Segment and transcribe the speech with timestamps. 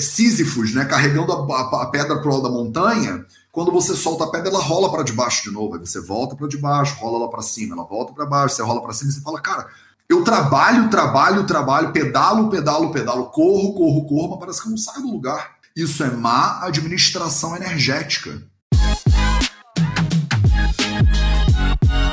[0.00, 0.84] Sísifos, né?
[0.84, 3.24] Carregando a, a, pedra pro alto da montanha.
[3.50, 5.74] Quando você solta a pedra, ela rola para debaixo de novo.
[5.74, 8.82] Aí você volta para debaixo, rola lá para cima, ela volta para baixo, você rola
[8.82, 9.66] para cima e você fala, cara,
[10.08, 14.78] eu trabalho, trabalho, trabalho, pedalo, pedalo, pedalo, corro, corro, corro, mas parece que eu não
[14.78, 15.56] saio do lugar.
[15.76, 18.42] Isso é má administração energética.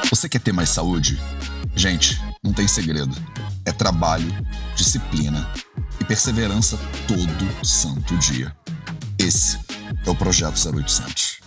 [0.10, 1.22] Você quer ter mais saúde?
[1.76, 3.16] Gente, não tem segredo.
[3.66, 4.32] É trabalho,
[4.76, 5.50] disciplina
[6.06, 8.56] e perseverança todo santo dia.
[9.18, 9.58] Esse
[10.06, 11.40] é o Projeto 0800.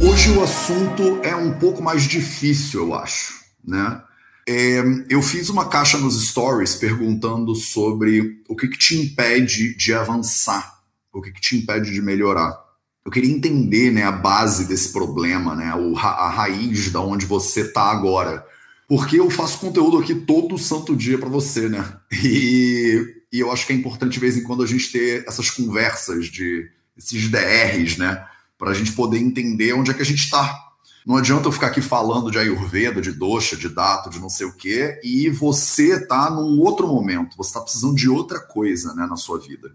[0.00, 4.02] Hoje o assunto é um pouco mais difícil, eu acho, né?
[4.48, 9.94] É, eu fiz uma caixa nos stories perguntando sobre o que, que te impede de
[9.94, 10.80] avançar,
[11.12, 12.58] o que, que te impede de melhorar.
[13.04, 17.90] Eu queria entender né, a base desse problema, né, a raiz da onde você está
[17.90, 18.44] agora.
[18.88, 21.84] Porque eu faço conteúdo aqui todo santo dia para você, né?
[22.24, 25.50] E, e eu acho que é importante de vez em quando a gente ter essas
[25.50, 28.26] conversas de esses DRs, né?
[28.58, 30.70] Para a gente poder entender onde é que a gente está
[31.06, 34.46] não adianta eu ficar aqui falando de Ayurveda, de dosha, de dato, de não sei
[34.46, 39.06] o quê, e você tá num outro momento, você está precisando de outra coisa né,
[39.06, 39.74] na sua vida.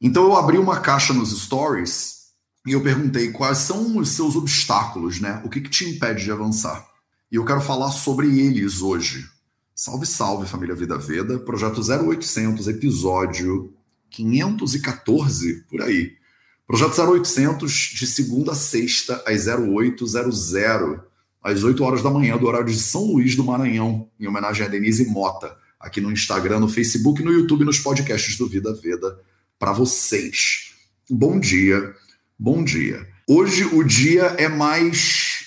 [0.00, 2.24] Então eu abri uma caixa nos stories
[2.66, 5.40] e eu perguntei quais são os seus obstáculos, né?
[5.44, 6.86] O que, que te impede de avançar?
[7.32, 9.26] E eu quero falar sobre eles hoje.
[9.76, 13.74] Salve, salve, família Vida Veda, projeto 0800, episódio
[14.08, 16.12] 514, por aí.
[16.64, 20.54] Projeto 0800, de segunda a sexta, às 0800,
[21.42, 24.68] às 8 horas da manhã, do horário de São Luís do Maranhão, em homenagem a
[24.68, 29.18] Denise Mota, aqui no Instagram, no Facebook, no YouTube, nos podcasts do Vida Veda,
[29.58, 30.72] para vocês.
[31.10, 31.92] Bom dia,
[32.38, 33.04] bom dia.
[33.28, 35.43] Hoje o dia é mais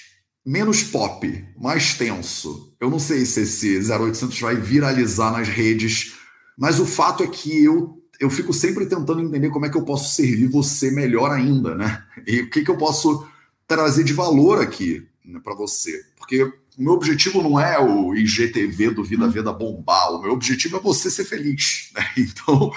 [0.48, 2.74] menos pop, mais tenso.
[2.80, 6.14] Eu não sei se esse 0800 vai viralizar nas redes,
[6.58, 9.86] mas o fato é que eu eu fico sempre tentando entender como é que eu
[9.86, 12.04] posso servir você melhor ainda, né?
[12.26, 13.28] E o que, que eu posso
[13.68, 16.04] trazer de valor aqui né, para você.
[16.18, 20.78] Porque o meu objetivo não é o IGTV do Vida Vida bombar, o meu objetivo
[20.78, 21.92] é você ser feliz.
[21.94, 22.04] Né?
[22.18, 22.72] Então,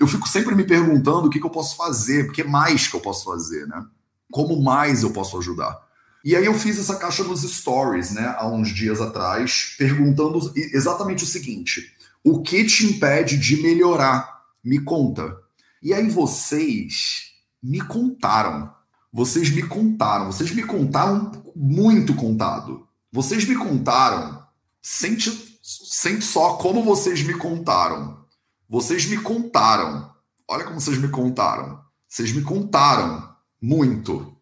[0.00, 2.96] eu fico sempre me perguntando o que, que eu posso fazer, o que mais que
[2.96, 3.84] eu posso fazer, né?
[4.30, 5.85] Como mais eu posso ajudar.
[6.26, 11.22] E aí eu fiz essa caixa nos stories, né, há uns dias atrás, perguntando exatamente
[11.22, 11.94] o seguinte:
[12.24, 15.38] o que te impede de melhorar me conta.
[15.80, 17.30] E aí vocês
[17.62, 18.74] me contaram.
[19.12, 20.32] Vocês me contaram.
[20.32, 22.88] Vocês me contaram muito contado.
[23.12, 24.42] Vocês me contaram.
[24.82, 25.30] Sente,
[25.62, 28.18] sente só como vocês me contaram.
[28.68, 30.10] Vocês me contaram.
[30.48, 31.80] Olha como vocês me contaram.
[32.08, 33.32] Vocês me contaram
[33.62, 34.35] muito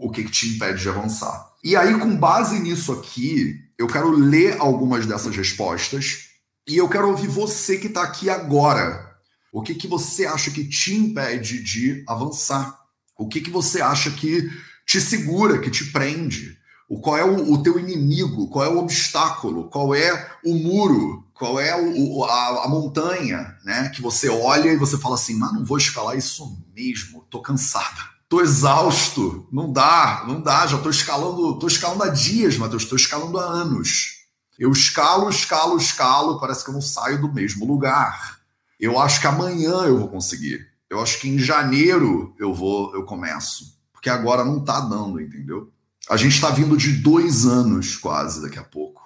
[0.00, 1.50] o que, que te impede de avançar.
[1.62, 6.30] E aí, com base nisso aqui, eu quero ler algumas dessas respostas
[6.66, 9.10] e eu quero ouvir você que está aqui agora
[9.52, 12.78] o que, que você acha que te impede de avançar?
[13.18, 14.48] O que, que você acha que
[14.86, 16.56] te segura, que te prende?
[16.88, 18.48] O, qual é o, o teu inimigo?
[18.48, 19.68] Qual é o obstáculo?
[19.68, 21.28] Qual é o muro?
[21.34, 23.88] Qual é o, a, a, montanha, né?
[23.88, 28.09] Que você olha e você fala assim, mas não vou escalar isso mesmo, tô cansada.
[28.30, 32.94] Tô exausto, não dá, não dá, já tô escalando, tô escalando há dias, Matheus, tô
[32.94, 34.20] escalando há anos.
[34.56, 38.38] Eu escalo, escalo, escalo, parece que eu não saio do mesmo lugar.
[38.78, 40.64] Eu acho que amanhã eu vou conseguir.
[40.88, 43.76] Eu acho que em janeiro eu vou, eu começo.
[43.92, 45.72] Porque agora não tá dando, entendeu?
[46.08, 49.02] A gente está vindo de dois anos quase daqui a pouco.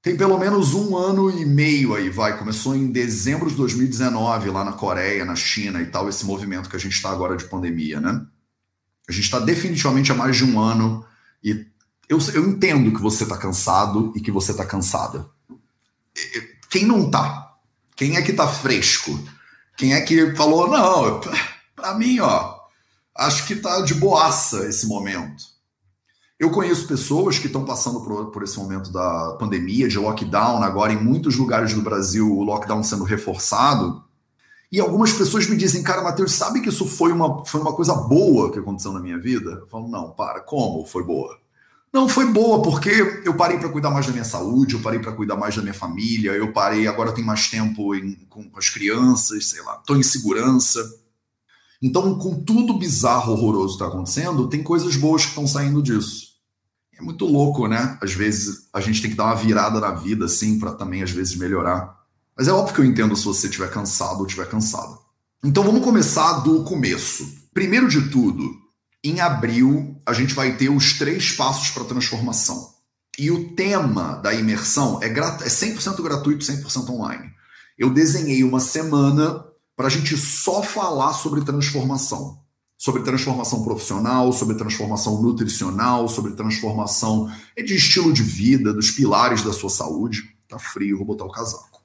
[0.00, 2.38] Tem pelo menos um ano e meio aí, vai.
[2.38, 6.76] Começou em dezembro de 2019, lá na Coreia, na China e tal, esse movimento que
[6.76, 8.24] a gente está agora de pandemia, né?
[9.08, 11.04] A gente está definitivamente há mais de um ano
[11.42, 11.66] e
[12.08, 15.26] eu, eu entendo que você está cansado e que você está cansada.
[16.68, 17.54] Quem não tá?
[17.96, 19.18] Quem é que tá fresco?
[19.76, 21.20] Quem é que falou, não,
[21.74, 22.58] para mim, ó,
[23.16, 25.44] acho que tá de boaça esse momento.
[26.38, 30.92] Eu conheço pessoas que estão passando por, por, esse momento da pandemia, de lockdown, agora
[30.92, 34.04] em muitos lugares do Brasil, o lockdown sendo reforçado.
[34.70, 37.94] E algumas pessoas me dizem, cara, Matheus, sabe que isso foi uma, foi uma coisa
[37.94, 39.50] boa que aconteceu na minha vida?
[39.50, 41.38] Eu falo, não, para, como foi boa?
[41.90, 45.12] Não, foi boa, porque eu parei para cuidar mais da minha saúde, eu parei para
[45.12, 48.58] cuidar mais da minha família, eu parei, agora eu tenho mais tempo em, com, com
[48.58, 50.80] as crianças, sei lá, estou em segurança.
[51.80, 56.28] Então, com tudo bizarro, horroroso que está acontecendo, tem coisas boas que estão saindo disso.
[56.98, 57.96] É muito louco, né?
[58.02, 61.10] Às vezes a gente tem que dar uma virada na vida, assim, para também, às
[61.10, 61.97] vezes, melhorar.
[62.38, 64.96] Mas é óbvio que eu entendo se você estiver cansado ou estiver cansada.
[65.42, 67.26] Então, vamos começar do começo.
[67.52, 68.54] Primeiro de tudo,
[69.02, 72.74] em abril, a gente vai ter os três passos para a transformação.
[73.18, 77.28] E o tema da imersão é, grat é 100% gratuito, 100% online.
[77.76, 79.44] Eu desenhei uma semana
[79.76, 82.38] para a gente só falar sobre transformação.
[82.76, 89.52] Sobre transformação profissional, sobre transformação nutricional, sobre transformação de estilo de vida, dos pilares da
[89.52, 90.22] sua saúde.
[90.48, 91.77] Tá frio, vou botar o casaco.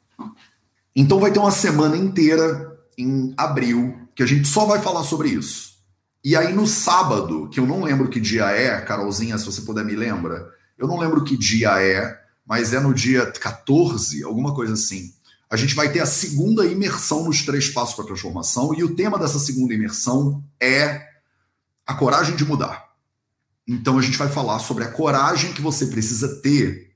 [0.95, 5.30] Então vai ter uma semana inteira em abril que a gente só vai falar sobre
[5.30, 5.74] isso.
[6.24, 9.83] E aí no sábado, que eu não lembro que dia é, Carolzinha, se você puder
[9.83, 14.74] me lembra, eu não lembro que dia é, mas é no dia 14, alguma coisa
[14.74, 15.13] assim.
[15.50, 18.95] A gente vai ter a segunda imersão nos três passos para a transformação, e o
[18.95, 21.10] tema dessa segunda imersão é
[21.86, 22.94] a coragem de mudar.
[23.68, 26.93] Então a gente vai falar sobre a coragem que você precisa ter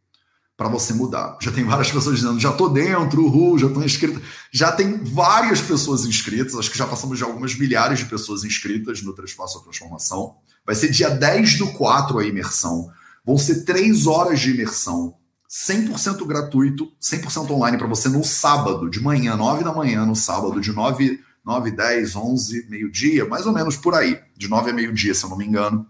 [0.58, 1.38] para você mudar.
[1.40, 4.20] Já tem várias pessoas dizendo, já tô dentro, uhul, já tô inscrito.
[4.52, 9.04] Já tem várias pessoas inscritas, acho que já passamos de algumas milhares de pessoas inscritas
[9.04, 10.38] no Três Passos à Transformação.
[10.66, 12.90] Vai ser dia 10 do 4 a imersão.
[13.24, 15.14] Vão ser três horas de imersão,
[15.50, 20.60] 100% gratuito, 100% online para você no sábado, de manhã, 9 da manhã, no sábado,
[20.60, 25.14] de 9, 9 10, 11, meio-dia, mais ou menos por aí, de 9 a meio-dia,
[25.14, 25.86] se eu não me engano.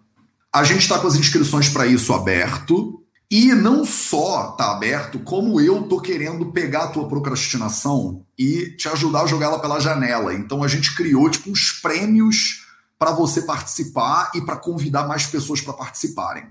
[0.52, 3.04] A gente está com as inscrições para isso aberto.
[3.30, 8.88] E não só está aberto, como eu tô querendo pegar a tua procrastinação e te
[8.88, 10.34] ajudar a jogar ela pela janela.
[10.34, 12.66] Então a gente criou tipo uns prêmios
[12.98, 16.48] para você participar e para convidar mais pessoas para participarem.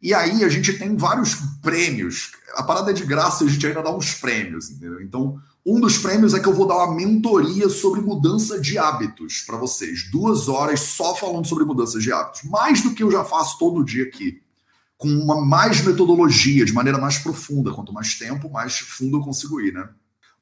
[0.00, 2.32] E aí a gente tem vários prêmios.
[2.56, 5.00] A parada é de graça, a gente ainda dá uns prêmios, entendeu?
[5.02, 9.42] Então, um dos prêmios é que eu vou dar uma mentoria sobre mudança de hábitos
[9.46, 10.10] para vocês.
[10.10, 12.42] Duas horas só falando sobre mudanças de hábitos.
[12.44, 14.43] Mais do que eu já faço todo dia aqui.
[15.04, 17.72] Com uma mais metodologia, de maneira mais profunda.
[17.72, 19.86] Quanto mais tempo, mais fundo eu consigo ir, né?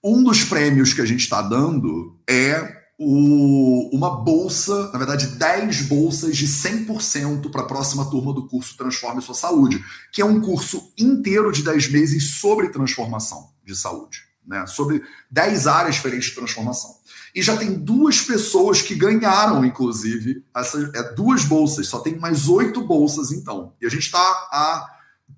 [0.04, 5.82] Um dos prêmios que a gente está dando é o, uma bolsa, na verdade, 10
[5.82, 10.40] bolsas de 100% para a próxima turma do curso Transforme Sua Saúde, que é um
[10.40, 14.64] curso inteiro de 10 meses sobre transformação de saúde, né?
[14.68, 17.01] sobre 10 áreas diferentes de transformação.
[17.34, 22.48] E já tem duas pessoas que ganharam, inclusive, essas, é, duas bolsas, só tem mais
[22.48, 23.72] oito bolsas então.
[23.80, 24.86] E a gente está há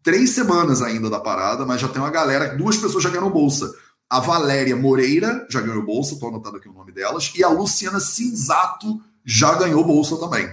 [0.02, 3.73] três semanas ainda da parada, mas já tem uma galera, duas pessoas já ganharam bolsa
[4.08, 7.99] a Valéria Moreira já ganhou bolsa, estou anotando aqui o nome delas, e a Luciana
[7.99, 10.49] Cinzato já ganhou bolsa também.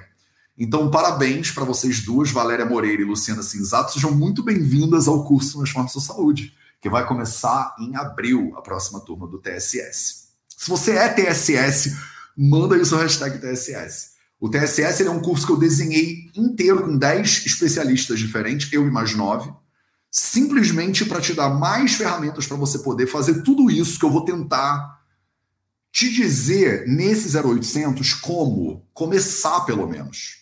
[0.57, 3.93] Então, parabéns para vocês duas, Valéria Moreira e Luciana Cinzato.
[3.93, 8.99] Sejam muito bem-vindas ao curso Transforma Sua Saúde, que vai começar em abril, a próxima
[8.99, 10.20] turma do TSS.
[10.61, 11.97] Se você é TSS,
[12.37, 14.11] manda aí o seu hashtag TSS.
[14.39, 18.91] O TSS é um curso que eu desenhei inteiro com 10 especialistas diferentes, eu e
[18.91, 19.51] mais 9
[20.11, 24.25] simplesmente para te dar mais ferramentas para você poder fazer tudo isso que eu vou
[24.25, 25.01] tentar
[25.91, 30.41] te dizer nesse 0800 como começar, pelo menos.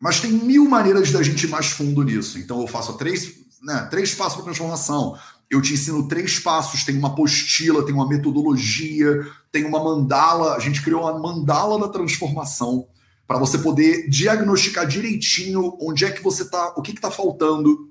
[0.00, 2.38] Mas tem mil maneiras da gente ir mais fundo nisso.
[2.38, 5.16] Então eu faço três, né, três passos para transformação.
[5.50, 10.54] Eu te ensino três passos, tem uma apostila, tem uma metodologia, tem uma mandala.
[10.54, 12.86] A gente criou uma mandala da transformação
[13.26, 17.90] para você poder diagnosticar direitinho onde é que você está, o que está faltando,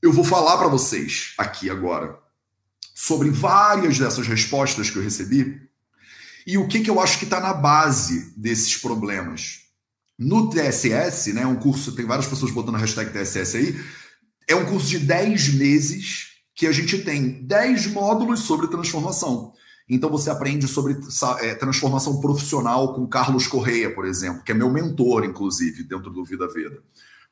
[0.00, 2.16] eu vou falar para vocês aqui agora
[2.94, 5.60] sobre várias dessas respostas que eu recebi
[6.46, 9.62] e o que, que eu acho que está na base desses problemas.
[10.16, 13.84] No TSS, né, um curso, tem várias pessoas botando a hashtag TSS aí,
[14.46, 16.27] é um curso de 10 meses
[16.58, 19.52] que a gente tem 10 módulos sobre transformação.
[19.88, 20.98] Então você aprende sobre
[21.40, 26.24] é, transformação profissional com Carlos Correia, por exemplo, que é meu mentor, inclusive, dentro do
[26.24, 26.82] Vida Veda.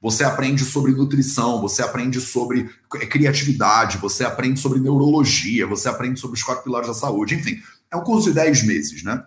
[0.00, 2.70] Você aprende sobre nutrição, você aprende sobre
[3.10, 7.60] criatividade, você aprende sobre neurologia, você aprende sobre os quatro pilares da saúde, enfim.
[7.92, 9.24] É um curso de 10 meses, né?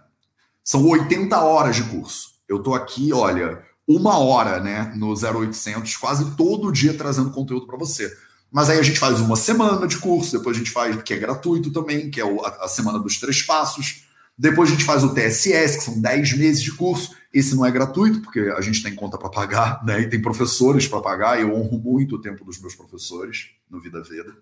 [0.64, 2.36] São 80 horas de curso.
[2.48, 7.78] Eu tô aqui, olha, uma hora, né, no 0800, quase todo dia trazendo conteúdo para
[7.78, 8.10] você.
[8.52, 11.18] Mas aí a gente faz uma semana de curso, depois a gente faz, que é
[11.18, 14.06] gratuito também, que é a, a semana dos três passos.
[14.38, 17.14] Depois a gente faz o TSS, que são 10 meses de curso.
[17.32, 20.02] Esse não é gratuito, porque a gente tem conta para pagar, né?
[20.02, 21.40] E tem professores para pagar.
[21.40, 24.34] Eu honro muito o tempo dos meus professores no Vida Veda.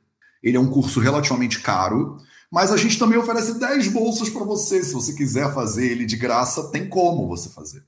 [0.41, 2.17] Ele é um curso relativamente caro,
[2.49, 4.83] mas a gente também oferece 10 bolsas para você.
[4.83, 7.83] Se você quiser fazer ele de graça, tem como você fazer.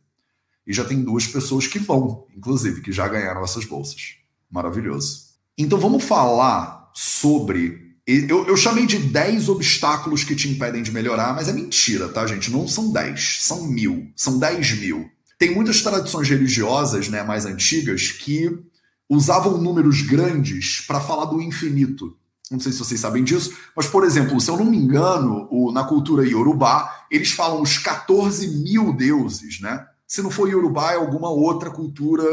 [0.68, 4.16] E já tem duas pessoas que vão, inclusive, que já ganharam essas bolsas.
[4.52, 5.29] Maravilhoso.
[5.62, 11.36] Então vamos falar sobre eu, eu, chamei de 10 obstáculos que te impedem de melhorar,
[11.36, 12.50] mas é mentira, tá, gente?
[12.50, 15.08] Não são 10, são mil, são 10 mil.
[15.38, 18.58] Tem muitas tradições religiosas né, mais antigas que
[19.08, 22.18] usavam números grandes para falar do infinito.
[22.50, 25.72] Não sei se vocês sabem disso, mas, por exemplo, se eu não me engano, o,
[25.72, 29.86] na cultura iorubá, eles falam os 14 mil deuses, né?
[30.08, 32.24] Se não for iorubá, é alguma outra cultura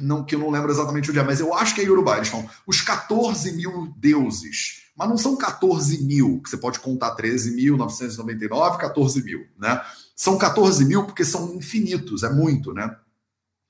[0.00, 2.16] não, que eu não lembro exatamente onde é, mas eu acho que é Yorubá.
[2.16, 4.84] Eles falam os 14 mil deuses.
[4.96, 9.80] Mas não são 14 mil, que você pode contar 13.999, 14 mil, né?
[10.14, 12.94] São 14 mil porque são infinitos, é muito, né?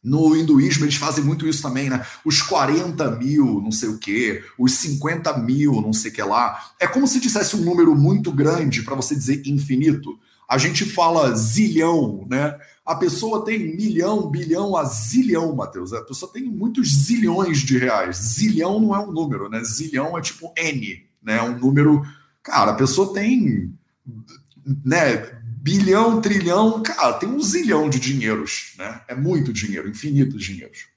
[0.03, 2.05] No hinduísmo, eles fazem muito isso também, né?
[2.27, 6.73] Os 40 mil, não sei o quê, os 50 mil, não sei o que lá.
[6.79, 10.19] É como se dissesse um número muito grande para você dizer infinito.
[10.47, 12.55] A gente fala zilhão, né?
[12.85, 15.93] A pessoa tem milhão, bilhão, a zilhão, Matheus.
[15.93, 18.17] A pessoa tem muitos zilhões de reais.
[18.17, 19.63] Zilhão não é um número, né?
[19.65, 21.41] Zilhão é tipo N, né?
[21.43, 22.03] Um número.
[22.43, 23.73] Cara, a pessoa tem.
[24.85, 25.43] Né?
[25.65, 29.01] bilhão, trilhão, cara, tem um zilhão de dinheiros, né?
[29.09, 30.89] É muito dinheiro, infinitos dinheiros.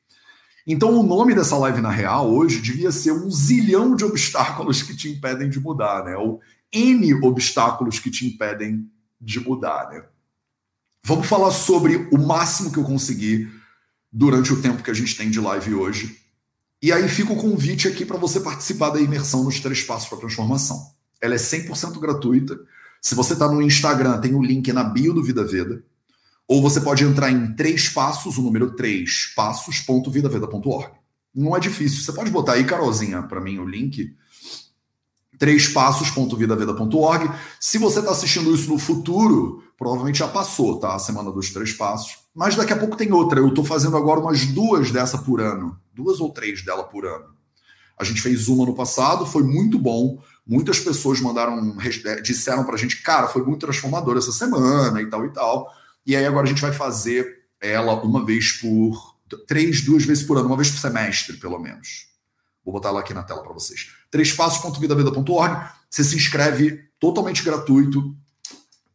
[0.67, 4.93] Então, o nome dessa live na real hoje devia ser um zilhão de obstáculos que
[4.93, 6.17] te impedem de mudar, né?
[6.17, 8.91] Ou N obstáculos que te impedem
[9.21, 10.03] de mudar, né?
[11.07, 13.47] Vamos falar sobre o máximo que eu consegui
[14.11, 16.17] durante o tempo que a gente tem de live hoje.
[16.81, 20.17] E aí fica o convite aqui para você participar da imersão nos três passos para
[20.17, 20.91] transformação.
[21.21, 22.59] Ela é 100% gratuita.
[23.01, 25.81] Se você está no Instagram, tem o um link na bio do Vida Veda.
[26.45, 30.91] Ou você pode entrar em três passos, o número 3 passos.vidaveda.org.
[31.33, 32.03] Não é difícil.
[32.03, 34.13] Você pode botar aí, Carolzinha, para mim o link.
[35.39, 37.31] Trêspassos.vidaveda.org.
[37.61, 40.95] Se você está assistindo isso no futuro, provavelmente já passou, tá?
[40.95, 42.17] A semana dos três passos.
[42.33, 43.39] Mas daqui a pouco tem outra.
[43.39, 45.79] Eu estou fazendo agora umas duas dessa por ano.
[45.93, 47.35] Duas ou três dela por ano.
[47.97, 50.21] A gente fez uma no passado, foi muito bom.
[50.45, 55.25] Muitas pessoas mandaram, é, disseram pra gente, cara, foi muito transformador essa semana e tal
[55.25, 55.71] e tal.
[56.05, 59.17] E aí agora a gente vai fazer ela uma vez por.
[59.45, 62.07] Três, duas vezes por ano, uma vez por semestre, pelo menos.
[62.63, 63.91] Vou botar ela aqui na tela para vocês.
[64.09, 65.69] Trêspassos.vidaveda.org.
[65.89, 68.15] Você se inscreve totalmente gratuito.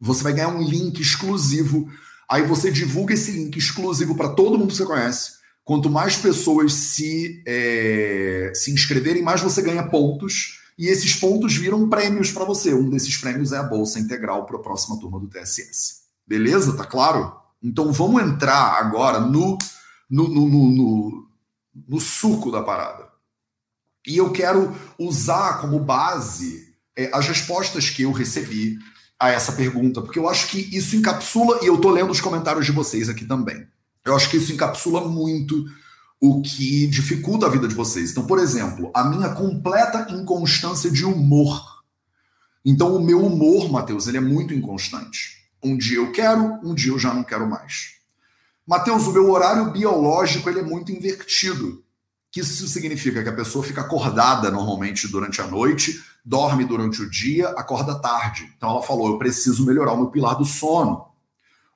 [0.03, 1.89] Você vai ganhar um link exclusivo.
[2.29, 5.33] Aí você divulga esse link exclusivo para todo mundo que você conhece.
[5.63, 11.87] Quanto mais pessoas se, é, se inscreverem, mais você ganha pontos e esses pontos viram
[11.87, 12.73] prêmios para você.
[12.73, 16.01] Um desses prêmios é a bolsa integral para a próxima turma do TSS.
[16.27, 16.75] Beleza?
[16.75, 17.33] Tá claro?
[17.63, 19.57] Então vamos entrar agora no,
[20.09, 21.27] no, no, no,
[21.87, 23.07] no suco da parada.
[24.05, 28.77] E eu quero usar como base é, as respostas que eu recebi
[29.23, 32.65] a essa pergunta, porque eu acho que isso encapsula, e eu tô lendo os comentários
[32.65, 33.65] de vocês aqui também.
[34.03, 35.63] Eu acho que isso encapsula muito
[36.19, 38.11] o que dificulta a vida de vocês.
[38.11, 41.63] Então, por exemplo, a minha completa inconstância de humor.
[42.65, 45.47] Então, o meu humor, Matheus, ele é muito inconstante.
[45.63, 47.93] Um dia eu quero, um dia eu já não quero mais.
[48.67, 51.81] Mateus, o meu horário biológico ele é muito invertido.
[52.33, 57.07] Que isso significa que a pessoa fica acordada normalmente durante a noite, dorme durante o
[57.07, 58.51] dia, acorda tarde.
[58.57, 61.05] Então ela falou: eu preciso melhorar o meu pilar do sono.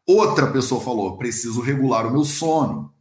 [0.04, 2.92] Outra pessoa falou: preciso regular o meu sono.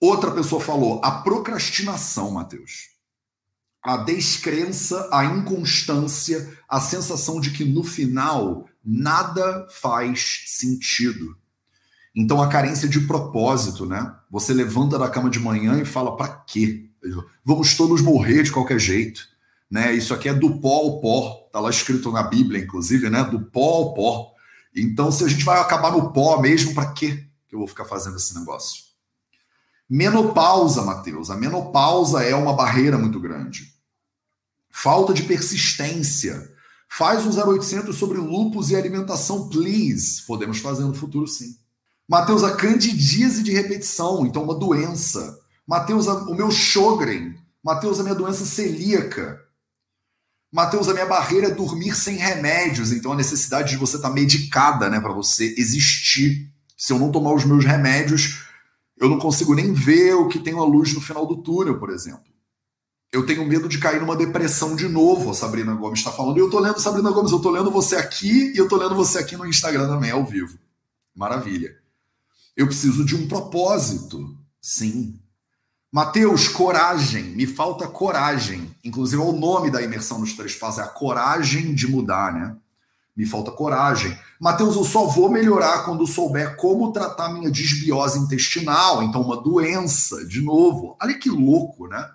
[0.00, 2.88] Outra pessoa falou a procrastinação, Mateus.
[3.80, 11.38] A descrença, a inconstância, a sensação de que no final nada faz sentido.
[12.16, 14.14] Então a carência de propósito, né?
[14.30, 16.88] Você levanta da cama de manhã e fala para quê?
[17.44, 19.28] Vamos todos morrer de qualquer jeito,
[19.70, 19.92] né?
[19.94, 23.22] Isso aqui é do pó ao pó, tá lá escrito na Bíblia, inclusive, né?
[23.22, 24.32] Do pó ao pó.
[24.74, 27.84] Então, se a gente vai acabar no pó mesmo, para quê que eu vou ficar
[27.84, 28.84] fazendo esse negócio?
[29.88, 31.30] Menopausa, Matheus.
[31.30, 33.74] A menopausa é uma barreira muito grande.
[34.70, 36.50] Falta de persistência.
[36.88, 40.22] Faz um 0800 sobre lupus e alimentação, please.
[40.26, 41.56] Podemos fazer no futuro, sim.
[42.08, 45.40] Matheus, a candidíase de repetição, então uma doença.
[45.66, 47.34] Matheus, o meu Sjogren.
[47.64, 49.40] Matheus, a minha doença celíaca.
[50.52, 54.14] Matheus, a minha barreira é dormir sem remédios, então a necessidade de você estar tá
[54.14, 56.48] medicada, né, para você existir.
[56.76, 58.46] Se eu não tomar os meus remédios,
[58.96, 61.90] eu não consigo nem ver o que tem uma luz no final do túnel, por
[61.90, 62.24] exemplo.
[63.12, 66.36] Eu tenho medo de cair numa depressão de novo, a Sabrina Gomes está falando.
[66.36, 68.94] E eu tô lendo, Sabrina Gomes, eu tô lendo você aqui e eu tô lendo
[68.94, 70.58] você aqui no Instagram também, ao vivo.
[71.14, 71.76] Maravilha.
[72.56, 74.36] Eu preciso de um propósito.
[74.60, 75.20] Sim.
[75.92, 77.24] Mateus, coragem.
[77.36, 78.74] Me falta coragem.
[78.82, 82.56] Inclusive, é o nome da imersão nos três passos, é a coragem de mudar, né?
[83.16, 84.16] me falta coragem.
[84.38, 90.26] Mateus, eu só vou melhorar quando souber como tratar minha disbiose intestinal, então uma doença,
[90.26, 90.96] de novo.
[91.00, 92.06] Olha que louco, né?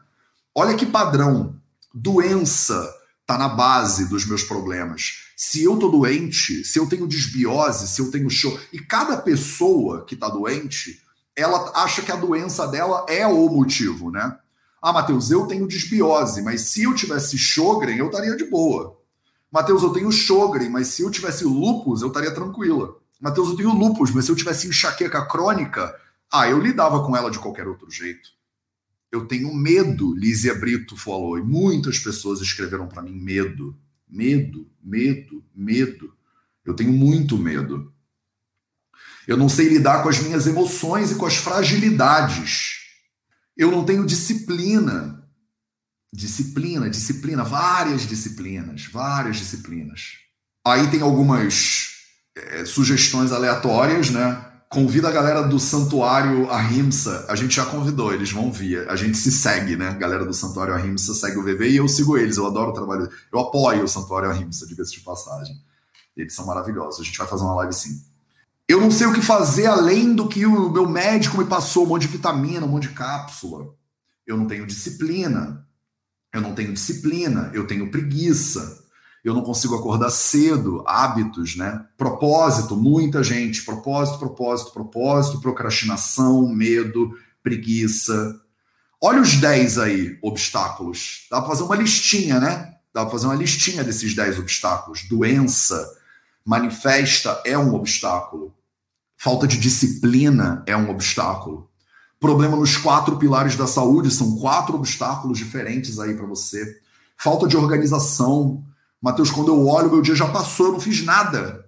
[0.54, 1.56] Olha que padrão.
[1.94, 2.88] Doença
[3.22, 5.21] está na base dos meus problemas.
[5.44, 10.06] Se eu tô doente, se eu tenho disbiose, se eu tenho show, e cada pessoa
[10.06, 11.02] que está doente,
[11.36, 14.38] ela acha que a doença dela é o motivo, né?
[14.80, 18.96] Ah, Mateus, eu tenho disbiose, mas se eu tivesse Sjogren, eu estaria de boa.
[19.52, 22.98] Mateus, eu tenho Sjogren, mas se eu tivesse lupus, eu estaria tranquila.
[23.20, 25.92] Mateus, eu tenho lupus, mas se eu tivesse enxaqueca crônica,
[26.32, 28.30] ah, eu lidava com ela de qualquer outro jeito.
[29.12, 33.76] Eu tenho medo, Lízia Brito falou, e muitas pessoas escreveram para mim medo,
[34.12, 36.14] medo, medo, medo.
[36.66, 37.94] Eu tenho muito medo.
[39.28, 42.82] Eu não sei lidar com as minhas emoções e com as fragilidades.
[43.56, 45.26] Eu não tenho disciplina.
[46.14, 50.18] Disciplina, disciplina, várias disciplinas, várias disciplinas.
[50.66, 51.92] Aí tem algumas
[52.36, 54.51] é, sugestões aleatórias, né?
[54.72, 57.26] Convida a galera do Santuário Ahimsa.
[57.28, 58.90] A gente já convidou, eles vão vir.
[58.90, 59.90] A gente se segue, né?
[59.90, 62.38] A galera do Santuário Ahimsa segue o VV e eu sigo eles.
[62.38, 63.10] Eu adoro o trabalho.
[63.34, 65.58] Eu apoio o Santuário Ahimsa, diga-se de passagem.
[66.16, 67.02] Eles são maravilhosos.
[67.02, 68.02] A gente vai fazer uma live sim.
[68.66, 71.90] Eu não sei o que fazer além do que o meu médico me passou, um
[71.90, 73.76] monte de vitamina, um monte de cápsula.
[74.26, 75.68] Eu não tenho disciplina.
[76.34, 77.52] Eu não tenho disciplina.
[77.54, 78.81] Eu tenho preguiça
[79.24, 81.86] eu não consigo acordar cedo, hábitos, né?
[81.96, 87.12] Propósito, muita gente, propósito, propósito, propósito, procrastinação, medo,
[87.44, 88.40] preguiça.
[89.00, 91.28] Olha os 10 aí, obstáculos.
[91.30, 92.74] Dá para fazer uma listinha, né?
[92.94, 95.08] Dá para fazer uma listinha desses 10 obstáculos.
[95.08, 95.88] Doença
[96.44, 98.54] manifesta é um obstáculo.
[99.16, 101.70] Falta de disciplina é um obstáculo.
[102.20, 106.80] Problema nos quatro pilares da saúde são quatro obstáculos diferentes aí para você.
[107.18, 108.64] Falta de organização,
[109.02, 111.66] Mateus, quando eu olho, meu dia já passou, eu não fiz nada.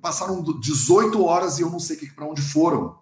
[0.00, 2.96] Passaram 18 horas e eu não sei para onde foram.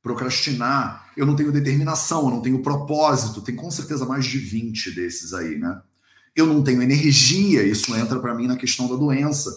[0.00, 3.42] Procrastinar, eu não tenho determinação, eu não tenho propósito.
[3.42, 5.82] Tem com certeza mais de 20 desses aí, né?
[6.34, 9.50] Eu não tenho energia, isso entra para mim na questão da doença.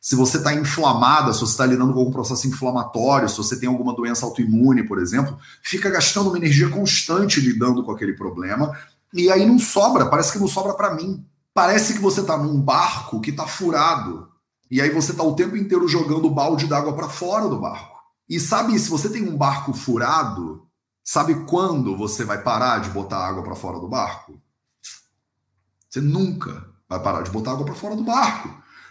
[0.00, 3.68] Se você está inflamada, se você está lidando com algum processo inflamatório, se você tem
[3.68, 8.76] alguma doença autoimune, por exemplo, fica gastando uma energia constante lidando com aquele problema
[9.12, 11.24] e aí não sobra, parece que não sobra para mim.
[11.54, 14.30] Parece que você está num barco que está furado.
[14.70, 17.98] E aí você está o tempo inteiro jogando balde d'água para fora do barco.
[18.28, 20.66] E sabe, se você tem um barco furado,
[21.04, 24.40] sabe quando você vai parar de botar água para fora do barco?
[25.90, 28.48] Você nunca vai parar de botar água para fora do barco,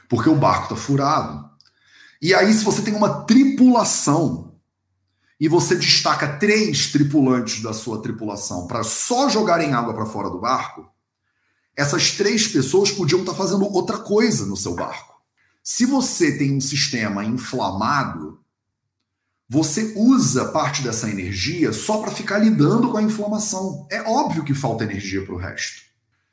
[0.07, 1.49] porque o barco está furado.
[2.21, 4.53] E aí, se você tem uma tripulação
[5.39, 10.39] e você destaca três tripulantes da sua tripulação para só jogarem água para fora do
[10.39, 10.87] barco,
[11.75, 15.15] essas três pessoas podiam estar fazendo outra coisa no seu barco.
[15.63, 18.39] Se você tem um sistema inflamado,
[19.47, 23.85] você usa parte dessa energia só para ficar lidando com a inflamação.
[23.91, 25.81] É óbvio que falta energia para o resto.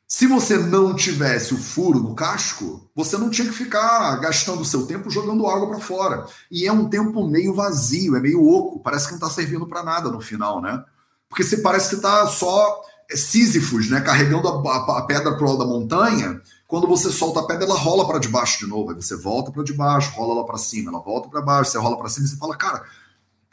[0.07, 4.87] Se você não tivesse o furo no casco, você não tinha que ficar gastando seu
[4.87, 6.27] tempo jogando água para fora.
[6.51, 9.83] E é um tempo meio vazio, é meio oco, parece que não está servindo para
[9.83, 10.83] nada no final, né?
[11.29, 12.81] Porque você parece que está só
[13.15, 17.65] Sísifos, né, carregando a, a, pedra pro alto da montanha, quando você solta a pedra,
[17.65, 18.91] ela rola para debaixo de novo.
[18.91, 21.97] Aí você volta para debaixo, rola lá para cima, ela volta para baixo, você rola
[21.97, 22.85] para cima e você fala, cara,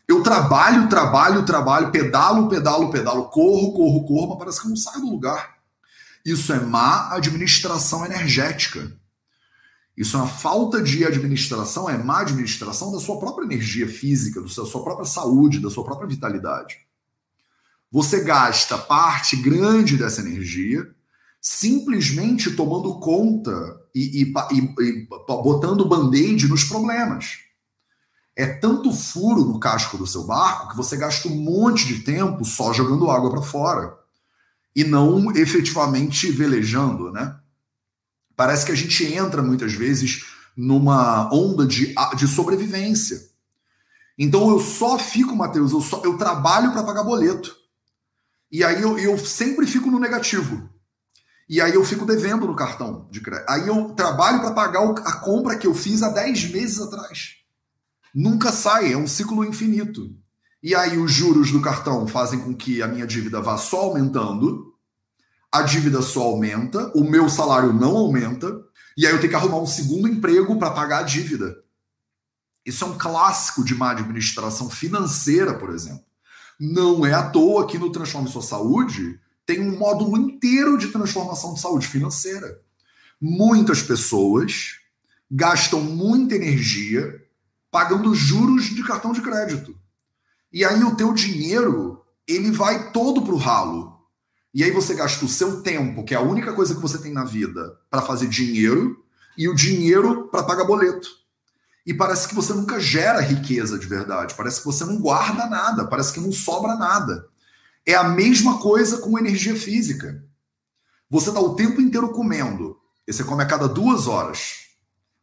[0.08, 4.78] eu trabalho, trabalho, trabalho, pedalo, pedalo, pedalo, corro, corro, corro, mas parece que eu não
[4.78, 5.56] saio do lugar.
[6.26, 8.92] Isso é má administração energética.
[9.96, 14.48] Isso é uma falta de administração, é má administração da sua própria energia física, da
[14.48, 16.85] sua própria saúde, da sua própria vitalidade.
[17.96, 20.86] Você gasta parte grande dessa energia
[21.40, 23.54] simplesmente tomando conta
[23.96, 27.38] e, e, e, e botando band-aid nos problemas.
[28.36, 32.44] É tanto furo no casco do seu barco que você gasta um monte de tempo
[32.44, 33.98] só jogando água para fora
[34.76, 37.40] e não efetivamente velejando, né?
[38.36, 43.22] Parece que a gente entra muitas vezes numa onda de, de sobrevivência.
[44.20, 47.64] Então eu só fico, Matheus, eu, só, eu trabalho para pagar boleto.
[48.56, 50.70] E aí eu, eu sempre fico no negativo.
[51.50, 53.50] E aí eu fico devendo no cartão de crédito.
[53.50, 57.34] Aí eu trabalho para pagar a compra que eu fiz há 10 meses atrás.
[58.14, 60.10] Nunca sai, é um ciclo infinito.
[60.64, 64.74] E aí os juros do cartão fazem com que a minha dívida vá só aumentando,
[65.52, 68.58] a dívida só aumenta, o meu salário não aumenta,
[68.98, 71.58] e aí eu tenho que arrumar um segundo emprego para pagar a dívida.
[72.66, 76.05] Isso é um clássico de má administração financeira, por exemplo.
[76.60, 81.54] Não é à toa que no Transforme Sua Saúde tem um módulo inteiro de transformação
[81.54, 82.60] de saúde financeira.
[83.22, 84.80] Muitas pessoas
[85.30, 87.22] gastam muita energia
[87.70, 89.78] pagando juros de cartão de crédito.
[90.52, 93.94] E aí o teu dinheiro, ele vai todo para o ralo.
[94.54, 97.12] E aí você gasta o seu tempo, que é a única coisa que você tem
[97.12, 99.04] na vida, para fazer dinheiro,
[99.38, 101.25] e o dinheiro para pagar boleto
[101.86, 105.86] e parece que você nunca gera riqueza de verdade, parece que você não guarda nada,
[105.86, 107.28] parece que não sobra nada.
[107.86, 110.24] É a mesma coisa com energia física.
[111.10, 114.66] Você está o tempo inteiro comendo, e você come a cada duas horas.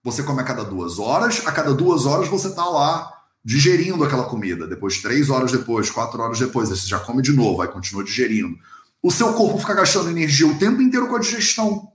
[0.05, 3.13] Você come a cada duas horas, a cada duas horas você está lá
[3.45, 4.67] digerindo aquela comida.
[4.67, 8.57] Depois, três horas depois, quatro horas depois, você já come de novo, aí continua digerindo.
[9.03, 11.91] O seu corpo fica gastando energia o tempo inteiro com a digestão.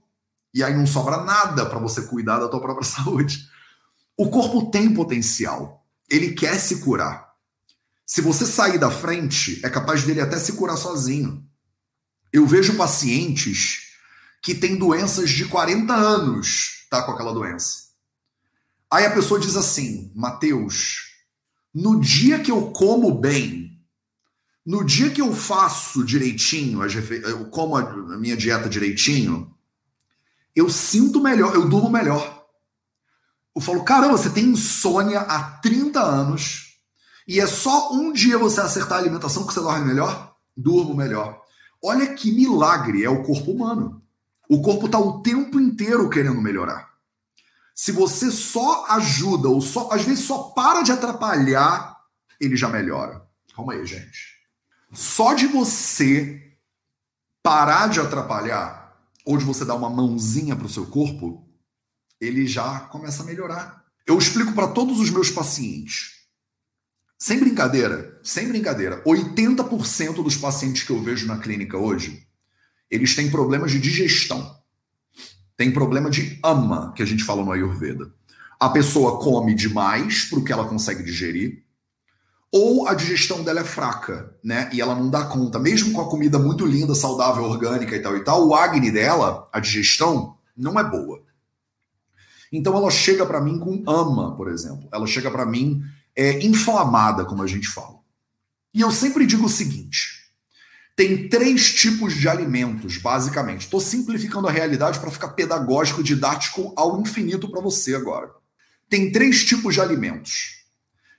[0.52, 3.48] E aí não sobra nada para você cuidar da tua própria saúde.
[4.18, 5.86] O corpo tem potencial.
[6.10, 7.28] Ele quer se curar.
[8.04, 11.46] Se você sair da frente, é capaz dele até se curar sozinho.
[12.32, 13.92] Eu vejo pacientes
[14.42, 17.90] que têm doenças de 40 anos, tá com aquela doença.
[18.90, 21.12] Aí a pessoa diz assim: Mateus,
[21.72, 23.78] no dia que eu como bem,
[24.66, 29.54] no dia que eu faço direitinho, eu como a minha dieta direitinho,
[30.56, 32.37] eu sinto melhor, eu durmo melhor.
[33.58, 36.78] Eu falo, caramba, você tem insônia há 30 anos
[37.26, 40.36] e é só um dia você acertar a alimentação que você dorme melhor?
[40.56, 41.42] Durmo melhor.
[41.82, 44.00] Olha que milagre é o corpo humano.
[44.48, 46.88] O corpo está o tempo inteiro querendo melhorar.
[47.74, 51.96] Se você só ajuda ou só às vezes só para de atrapalhar,
[52.40, 53.26] ele já melhora.
[53.56, 54.38] Calma aí, gente.
[54.92, 56.56] Só de você
[57.42, 61.47] parar de atrapalhar ou de você dar uma mãozinha para o seu corpo,
[62.20, 63.84] ele já começa a melhorar.
[64.06, 66.18] Eu explico para todos os meus pacientes.
[67.18, 72.26] Sem brincadeira, sem brincadeira, 80% dos pacientes que eu vejo na clínica hoje,
[72.90, 74.58] eles têm problemas de digestão
[75.58, 78.12] tem problema de ama, que a gente fala no Ayurveda.
[78.60, 81.64] A pessoa come demais para o que ela consegue digerir,
[82.52, 84.70] ou a digestão dela é fraca, né?
[84.72, 88.16] E ela não dá conta, mesmo com a comida muito linda, saudável, orgânica e tal
[88.16, 91.20] e tal, o Agni dela, a digestão, não é boa.
[92.52, 94.88] Então ela chega para mim com ama, por exemplo.
[94.92, 95.82] Ela chega para mim
[96.16, 97.98] é, inflamada, como a gente fala.
[98.74, 100.18] E eu sempre digo o seguinte:
[100.96, 103.62] tem três tipos de alimentos, basicamente.
[103.62, 108.30] Estou simplificando a realidade para ficar pedagógico, didático ao infinito para você agora.
[108.88, 110.58] Tem três tipos de alimentos.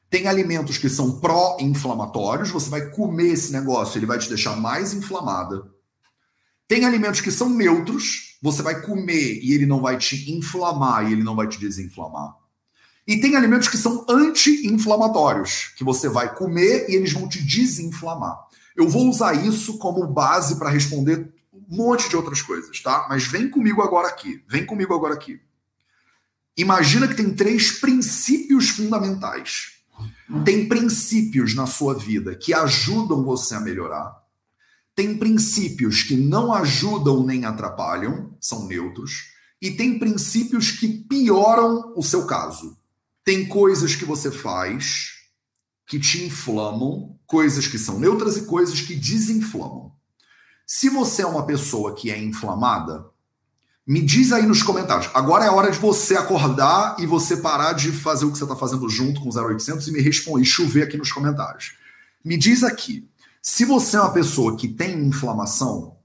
[0.10, 4.92] Tem alimentos que são pró-inflamatórios, você vai comer esse negócio, ele vai te deixar mais
[4.92, 5.64] inflamada.
[6.70, 11.14] Tem alimentos que são neutros, você vai comer e ele não vai te inflamar e
[11.14, 12.36] ele não vai te desinflamar.
[13.08, 18.38] E tem alimentos que são anti-inflamatórios, que você vai comer e eles vão te desinflamar.
[18.78, 23.08] Eu vou usar isso como base para responder um monte de outras coisas, tá?
[23.10, 24.44] Mas vem comigo agora aqui.
[24.48, 25.42] Vem comigo agora aqui.
[26.56, 29.72] Imagina que tem três princípios fundamentais.
[30.46, 34.20] Tem princípios na sua vida que ajudam você a melhorar.
[35.00, 39.30] Tem princípios que não ajudam nem atrapalham, são neutros.
[39.62, 42.78] E tem princípios que pioram o seu caso.
[43.24, 45.12] Tem coisas que você faz
[45.88, 49.94] que te inflamam, coisas que são neutras e coisas que desinflamam.
[50.68, 53.06] Se você é uma pessoa que é inflamada,
[53.88, 55.10] me diz aí nos comentários.
[55.14, 58.56] Agora é hora de você acordar e você parar de fazer o que você está
[58.58, 61.78] fazendo junto com o 0800 e me responder, chover aqui nos comentários.
[62.22, 63.09] Me diz aqui,
[63.42, 65.98] se você é uma pessoa que tem inflamação,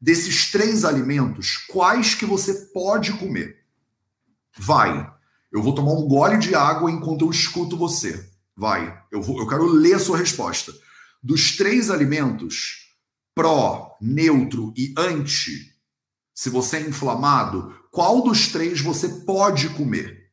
[0.00, 3.64] desses três alimentos, quais que você pode comer?
[4.56, 5.10] Vai.
[5.52, 8.28] Eu vou tomar um gole de água enquanto eu escuto você.
[8.56, 10.72] Vai, eu, vou, eu quero ler a sua resposta.
[11.22, 12.88] Dos três alimentos,
[13.34, 15.74] pró, neutro e anti,
[16.34, 20.30] se você é inflamado, qual dos três você pode comer?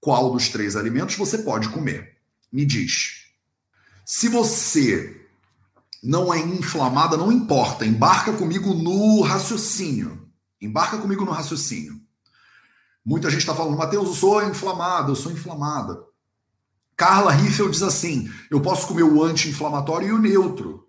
[0.00, 2.16] Qual dos três alimentos você pode comer?
[2.52, 3.26] Me diz.
[4.04, 5.25] Se você
[6.06, 10.28] não é inflamada, não importa, embarca comigo no raciocínio.
[10.62, 12.00] Embarca comigo no raciocínio.
[13.04, 15.98] Muita gente está falando, Mateus, eu sou inflamado, eu sou inflamada.
[16.96, 20.86] Carla Riffel diz assim: eu posso comer o anti-inflamatório e o neutro.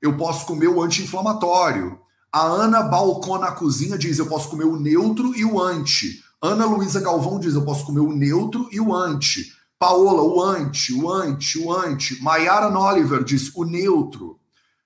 [0.00, 1.98] Eu posso comer o anti-inflamatório.
[2.30, 6.22] A Ana Balcon na cozinha diz: eu posso comer o neutro e o anti.
[6.42, 9.50] Ana Luísa Galvão diz: eu posso comer o neutro e o anti.
[9.78, 12.22] Paola, o anti, o anti, o anti.
[12.22, 14.41] Maiara Noliver diz: o neutro.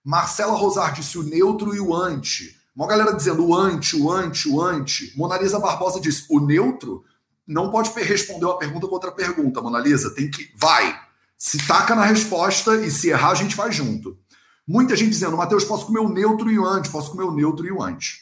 [0.07, 2.57] Marcela Rosar disse: o neutro e o anti.
[2.77, 5.13] Uma galera dizendo o anti, o anti, o anti.
[5.17, 7.05] Monalisa Barbosa diz: o neutro
[7.45, 10.15] não pode responder uma pergunta com outra pergunta, Mona Lisa.
[10.15, 10.49] Tem que.
[10.55, 10.97] Vai.
[11.37, 14.17] Se taca na resposta e se errar, a gente faz junto.
[14.65, 17.67] Muita gente dizendo, Matheus, posso comer o neutro e o anti, posso comer o neutro
[17.67, 18.21] e o anti.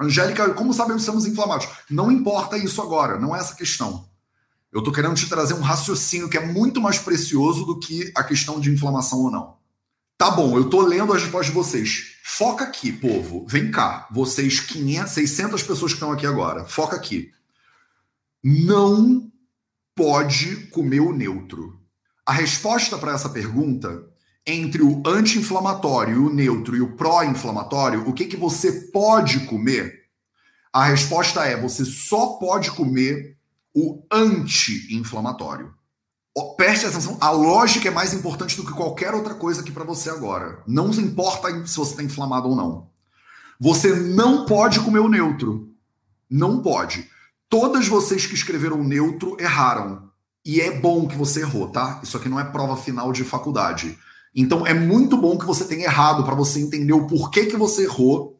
[0.00, 1.68] Angélica, como sabemos estamos inflamados?
[1.90, 4.08] Não importa isso agora, não é essa questão.
[4.72, 8.24] Eu estou querendo te trazer um raciocínio que é muito mais precioso do que a
[8.24, 9.55] questão de inflamação ou não.
[10.18, 12.16] Tá bom, eu estou lendo as respostas de vocês.
[12.24, 13.46] Foca aqui, povo.
[13.46, 14.08] Vem cá.
[14.10, 16.64] Vocês, 500, 600 pessoas que estão aqui agora.
[16.64, 17.32] Foca aqui
[18.48, 19.28] não
[19.92, 21.80] pode comer o neutro?
[22.24, 24.08] A resposta para essa pergunta,
[24.46, 30.04] entre o anti-inflamatório, o neutro e o pró-inflamatório, o que, que você pode comer?
[30.72, 33.36] A resposta é: você só pode comer
[33.74, 35.74] o anti-inflamatório.
[36.56, 40.10] Preste atenção, a lógica é mais importante do que qualquer outra coisa aqui para você
[40.10, 40.62] agora.
[40.66, 42.88] Não importa se você está inflamado ou não.
[43.58, 45.70] Você não pode comer o neutro.
[46.28, 47.08] Não pode.
[47.48, 50.10] Todas vocês que escreveram neutro erraram.
[50.44, 52.00] E é bom que você errou, tá?
[52.02, 53.98] Isso aqui não é prova final de faculdade.
[54.34, 57.84] Então é muito bom que você tenha errado para você entender o porquê que você
[57.84, 58.38] errou.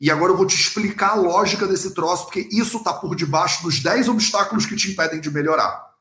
[0.00, 3.62] E agora eu vou te explicar a lógica desse troço, porque isso tá por debaixo
[3.62, 5.93] dos 10 obstáculos que te impedem de melhorar.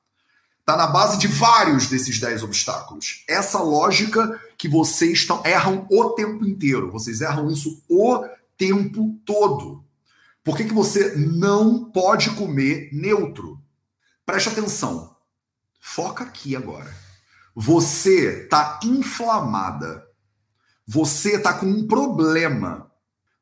[0.66, 3.24] Tá na base de vários desses 10 obstáculos.
[3.28, 6.90] Essa lógica que vocês tão, erram o tempo inteiro.
[6.90, 8.26] Vocês erram isso o
[8.58, 9.84] tempo todo.
[10.44, 13.60] Por que, que você não pode comer neutro?
[14.26, 15.16] Preste atenção.
[15.82, 16.94] Foca aqui agora.
[17.54, 20.08] Você está inflamada.
[20.88, 22.90] Você está com um problema.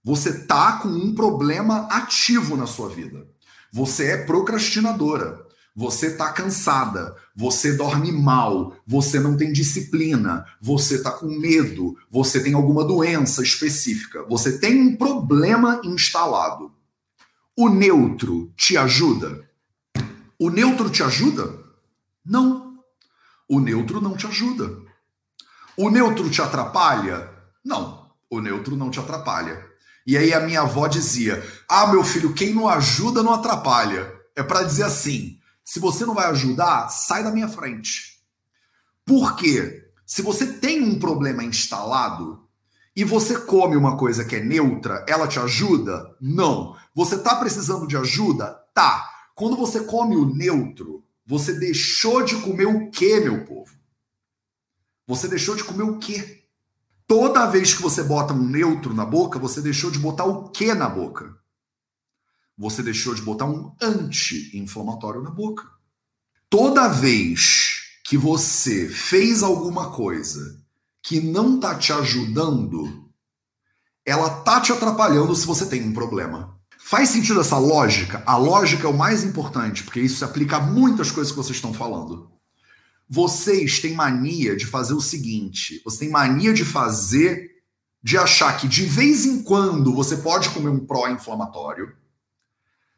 [0.04, 3.28] Você está com um problema ativo na sua vida.
[3.72, 5.51] Você é procrastinadora.
[5.74, 12.44] Você está cansada, você dorme mal, você não tem disciplina, você está com medo, você
[12.44, 16.74] tem alguma doença específica, você tem um problema instalado.
[17.56, 19.50] O neutro te ajuda?
[20.38, 21.58] O neutro te ajuda?
[22.26, 22.80] Não.
[23.48, 24.78] O neutro não te ajuda.
[25.78, 27.30] O neutro te atrapalha?
[27.64, 28.12] Não.
[28.30, 29.66] O neutro não te atrapalha.
[30.06, 34.12] E aí a minha avó dizia: Ah, meu filho, quem não ajuda não atrapalha.
[34.36, 38.19] É para dizer assim: se você não vai ajudar, sai da minha frente.
[39.06, 39.84] Por quê?
[40.06, 42.47] Se você tem um problema instalado
[42.95, 46.15] e você come uma coisa que é neutra, ela te ajuda?
[46.19, 46.76] Não.
[46.93, 48.54] Você está precisando de ajuda?
[48.74, 49.10] Tá.
[49.34, 53.71] Quando você come o neutro, você deixou de comer o quê, meu povo?
[55.08, 56.43] Você deixou de comer o quê?
[57.08, 60.74] Toda vez que você bota um neutro na boca, você deixou de botar o quê
[60.74, 61.40] na boca?
[62.58, 65.68] Você deixou de botar um anti-inflamatório na boca.
[66.50, 70.62] Toda vez que você fez alguma coisa
[71.02, 73.10] que não tá te ajudando,
[74.06, 76.60] ela tá te atrapalhando se você tem um problema.
[76.78, 78.24] Faz sentido essa lógica?
[78.26, 81.56] A lógica é o mais importante, porque isso se aplica a muitas coisas que vocês
[81.56, 82.30] estão falando.
[83.08, 87.50] Vocês têm mania de fazer o seguinte: você tem mania de fazer,
[88.04, 91.94] de achar que de vez em quando você pode comer um pró-inflamatório.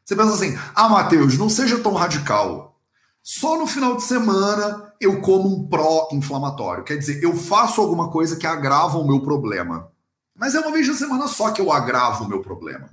[0.04, 2.78] Você pensa assim: ah, Matheus, não seja tão radical.
[3.22, 6.84] Só no final de semana eu como um pró-inflamatório.
[6.84, 9.90] Quer dizer, eu faço alguma coisa que agrava o meu problema.
[10.36, 12.90] Mas é uma vez na semana só que eu agravo o meu problema.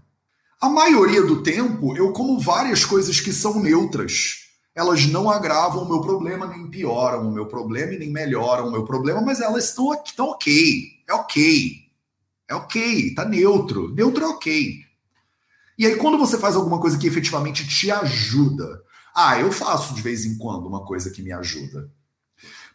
[0.61, 4.41] A maioria do tempo eu como várias coisas que são neutras.
[4.73, 8.71] Elas não agravam o meu problema, nem pioram o meu problema e nem melhoram o
[8.71, 10.85] meu problema, mas elas estão, estão ok.
[11.09, 11.75] É ok.
[12.47, 13.93] É ok, tá neutro.
[13.93, 14.90] Neutro é ok.
[15.77, 18.81] E aí, quando você faz alguma coisa que efetivamente te ajuda,
[19.15, 21.89] ah, eu faço de vez em quando uma coisa que me ajuda.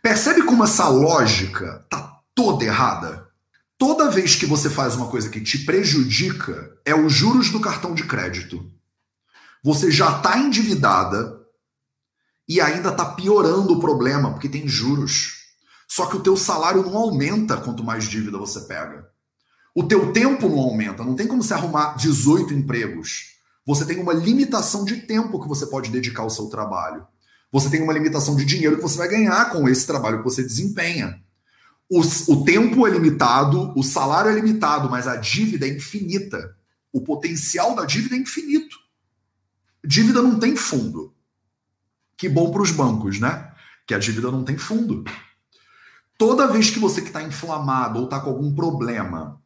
[0.03, 3.27] Percebe como essa lógica tá toda errada?
[3.79, 7.95] Toda vez que você faz uma coisa que te prejudica, é os juros do cartão
[7.95, 8.71] de crédito.
[9.63, 11.41] Você já está endividada
[12.49, 15.47] e ainda está piorando o problema, porque tem juros.
[15.89, 19.09] Só que o teu salário não aumenta quanto mais dívida você pega.
[19.77, 23.37] O teu tempo não aumenta, não tem como você arrumar 18 empregos.
[23.67, 27.07] Você tem uma limitação de tempo que você pode dedicar ao seu trabalho.
[27.53, 30.43] Você tem uma limitação de dinheiro que você vai ganhar com esse trabalho que você
[30.43, 31.23] desempenha.
[31.91, 36.57] O, o tempo é limitado, o salário é limitado, mas a dívida é infinita.
[36.91, 38.79] O potencial da dívida é infinito.
[39.85, 41.13] Dívida não tem fundo.
[42.17, 43.53] Que bom para os bancos, né?
[43.87, 45.05] Que a dívida não tem fundo.
[46.17, 49.39] Toda vez que você que está inflamado ou está com algum problema,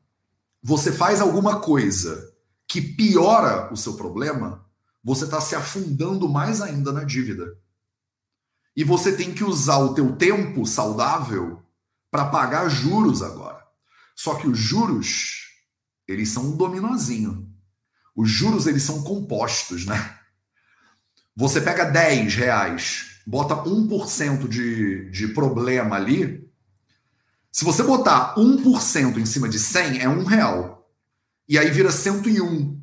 [0.63, 2.33] você faz alguma coisa
[2.69, 4.65] que piora o seu problema,
[5.03, 7.57] você está se afundando mais ainda na dívida.
[8.77, 11.63] E você tem que usar o teu tempo saudável
[12.11, 13.65] para pagar juros agora.
[14.15, 15.49] Só que os juros,
[16.07, 17.49] eles são um dominozinho.
[18.15, 20.19] Os juros, eles são compostos, né?
[21.35, 26.50] Você pega 10 reais, bota 1% de, de problema ali.
[27.53, 30.89] Se você botar 1% em cima de 100, é um real.
[31.49, 32.81] E aí vira 101.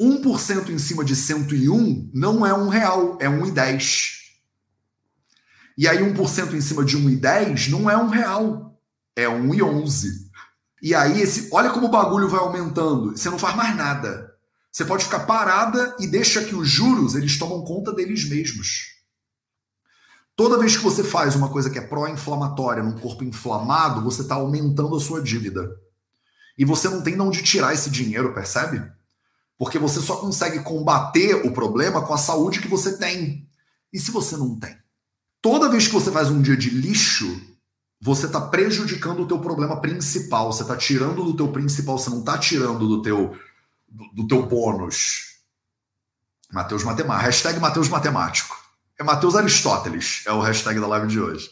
[0.00, 4.14] 1% em cima de 101 não é um real, é 1,10.
[5.76, 8.80] E aí 1% em cima de 1,10 não é um real,
[9.14, 10.08] é 1,11.
[10.82, 13.16] E aí esse, olha como o bagulho vai aumentando.
[13.16, 14.32] Você não faz mais nada.
[14.72, 18.93] Você pode ficar parada e deixa que os juros eles tomam conta deles mesmos.
[20.36, 24.34] Toda vez que você faz uma coisa que é pró-inflamatória num corpo inflamado, você está
[24.34, 25.70] aumentando a sua dívida.
[26.58, 28.82] E você não tem de onde tirar esse dinheiro, percebe?
[29.56, 33.48] Porque você só consegue combater o problema com a saúde que você tem.
[33.92, 34.76] E se você não tem?
[35.40, 37.40] Toda vez que você faz um dia de lixo,
[38.00, 42.20] você está prejudicando o teu problema principal, você está tirando do teu principal, você não
[42.20, 43.36] está tirando do teu,
[43.88, 45.38] do, do teu bônus.
[46.52, 47.24] Mateus Matemático.
[47.24, 48.63] Hashtag Mateus Matemático.
[49.04, 51.50] É Mateus Aristóteles, é o hashtag da live de hoje.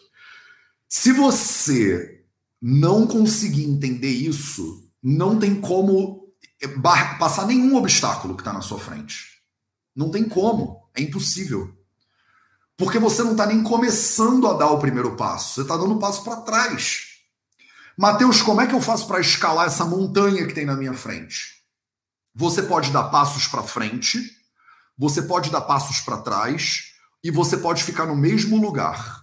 [0.89, 2.25] Se você
[2.63, 6.33] não conseguir entender isso, não tem como
[7.19, 9.43] passar nenhum obstáculo que está na sua frente.
[9.95, 10.89] Não tem como.
[10.95, 11.77] É impossível.
[12.75, 15.99] Porque você não está nem começando a dar o primeiro passo, você está dando um
[15.99, 17.03] passo para trás.
[17.99, 21.63] Mateus, como é que eu faço para escalar essa montanha que tem na minha frente?
[22.35, 24.19] Você pode dar passos para frente,
[24.97, 26.92] você pode dar passos para trás
[27.23, 29.23] e você pode ficar no mesmo lugar.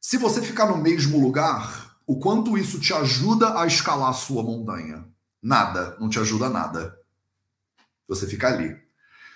[0.00, 4.42] Se você ficar no mesmo lugar, o quanto isso te ajuda a escalar a sua
[4.42, 5.06] montanha?
[5.42, 6.98] Nada, não te ajuda nada.
[8.06, 8.76] Você fica ali.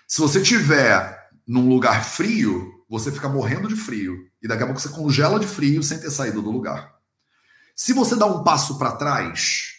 [0.06, 4.80] Se você tiver num lugar frio, você fica morrendo de frio e daqui a pouco
[4.80, 6.94] você congela de frio sem ter saído do lugar.
[7.74, 9.74] Se você dá um passo para trás,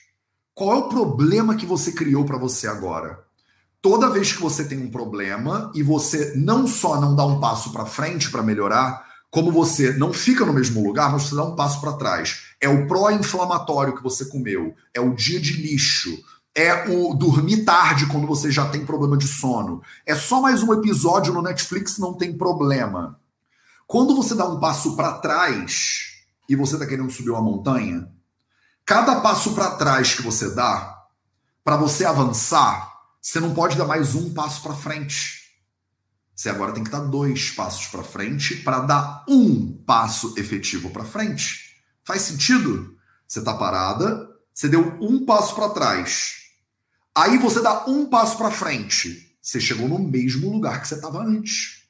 [0.53, 3.23] qual é o problema que você criou para você agora?
[3.81, 7.71] Toda vez que você tem um problema e você não só não dá um passo
[7.71, 11.55] para frente para melhorar, como você não fica no mesmo lugar, mas você dá um
[11.55, 12.41] passo para trás.
[12.59, 16.17] É o pró-inflamatório que você comeu, é o dia de lixo,
[16.53, 19.81] é o dormir tarde quando você já tem problema de sono.
[20.05, 23.17] É só mais um episódio no Netflix, não tem problema.
[23.87, 28.09] Quando você dá um passo para trás e você está querendo subir uma montanha,
[28.85, 30.97] cada passo para trás que você dá,
[31.63, 35.39] para você avançar, você não pode dar mais um passo para frente.
[36.35, 41.03] Você agora tem que dar dois passos para frente para dar um passo efetivo para
[41.03, 41.75] frente.
[42.03, 42.97] Faz sentido?
[43.27, 46.35] Você está parada, você deu um passo para trás.
[47.13, 49.35] Aí você dá um passo para frente.
[49.41, 51.83] Você chegou no mesmo lugar que você estava antes.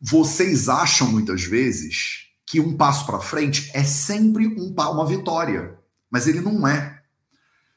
[0.00, 5.78] Vocês acham muitas vezes que um passo para frente é sempre um, uma vitória,
[6.10, 6.99] mas ele não é.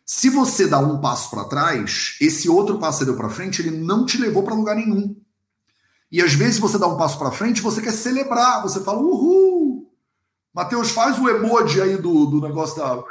[0.06, 3.72] Se você dá um passo para trás, esse outro passo que deu para frente, ele
[3.72, 5.16] não te levou para lugar nenhum.
[6.12, 9.92] E às vezes você dá um passo para frente, você quer celebrar, você fala uhul.
[10.54, 13.04] Mateus, faz o emoji aí do, do negócio da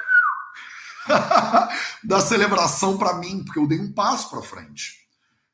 [2.04, 5.02] da celebração para mim, porque eu dei um passo para frente.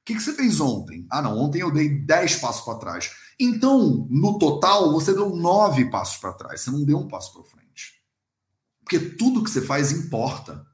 [0.01, 1.07] O que, que você fez ontem?
[1.11, 3.11] Ah, não, ontem eu dei 10 passos para trás.
[3.39, 7.45] Então, no total, você deu nove passos para trás, você não deu um passo para
[7.45, 8.03] frente.
[8.83, 10.67] Porque tudo que você faz importa.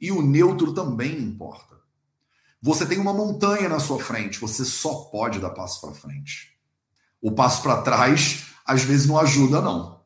[0.00, 1.76] E o neutro também importa.
[2.62, 6.58] Você tem uma montanha na sua frente, você só pode dar passo para frente.
[7.20, 10.00] O passo para trás, às vezes, não ajuda, não.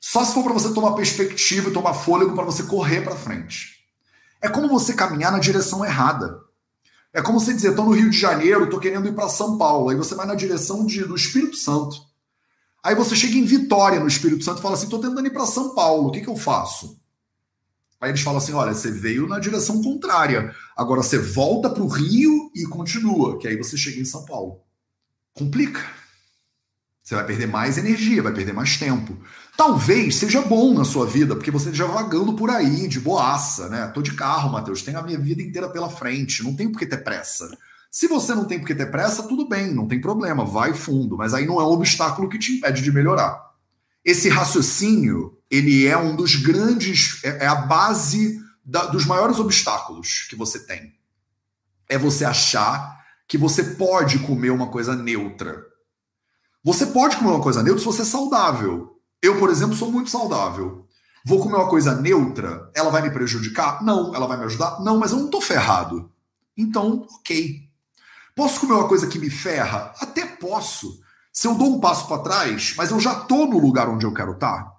[0.00, 3.82] Só se for para você tomar perspectiva e tomar fôlego para você correr para frente.
[4.40, 6.40] É como você caminhar na direção errada.
[7.12, 9.90] É como você dizer, estou no Rio de Janeiro, estou querendo ir para São Paulo.
[9.90, 11.96] Aí você vai na direção de, do Espírito Santo.
[12.82, 15.46] Aí você chega em Vitória, no Espírito Santo, e fala assim: estou tentando ir para
[15.46, 17.00] São Paulo, o que, que eu faço?
[18.02, 20.52] Aí eles falam assim: olha, você veio na direção contrária.
[20.76, 24.60] Agora você volta para o Rio e continua, que aí você chega em São Paulo.
[25.32, 25.80] Complica.
[27.00, 29.16] Você vai perder mais energia, vai perder mais tempo.
[29.56, 33.86] Talvez seja bom na sua vida, porque você já vagando por aí, de boaça, né?
[33.88, 36.86] Tô de carro, Matheus, tenho a minha vida inteira pela frente, não tem por que
[36.86, 37.50] ter pressa.
[37.90, 41.16] Se você não tem por que ter pressa, tudo bem, não tem problema, vai fundo,
[41.16, 43.52] mas aí não é um obstáculo que te impede de melhorar.
[44.04, 50.26] Esse raciocínio, ele é um dos grandes, é, é a base da, dos maiores obstáculos
[50.28, 50.94] que você tem.
[51.88, 55.70] É você achar que você pode comer uma coisa neutra
[56.64, 58.96] você pode comer uma coisa neutra se você é saudável.
[59.20, 60.86] Eu, por exemplo, sou muito saudável.
[61.24, 63.82] Vou comer uma coisa neutra, ela vai me prejudicar?
[63.82, 64.14] Não.
[64.14, 64.80] Ela vai me ajudar?
[64.80, 66.10] Não, mas eu não tô ferrado.
[66.56, 67.68] Então, ok.
[68.36, 69.92] Posso comer uma coisa que me ferra?
[70.00, 71.00] Até posso.
[71.32, 74.14] Se eu dou um passo para trás, mas eu já tô no lugar onde eu
[74.14, 74.62] quero estar.
[74.62, 74.72] Tá.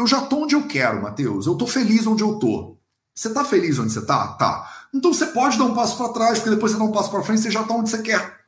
[0.00, 1.46] Eu já tô onde eu quero, Matheus.
[1.46, 2.78] Eu tô feliz onde eu tô.
[3.14, 4.28] Você tá feliz onde você tá?
[4.28, 4.88] Tá.
[4.94, 7.22] Então você pode dar um passo para trás, porque depois você dá um passo para
[7.22, 8.40] frente, você já tá onde você quer.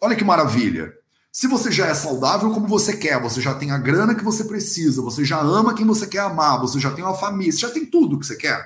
[0.00, 0.94] Olha que maravilha.
[1.32, 4.44] Se você já é saudável como você quer, você já tem a grana que você
[4.44, 7.70] precisa, você já ama quem você quer amar, você já tem uma família, você já
[7.70, 8.64] tem tudo que você quer.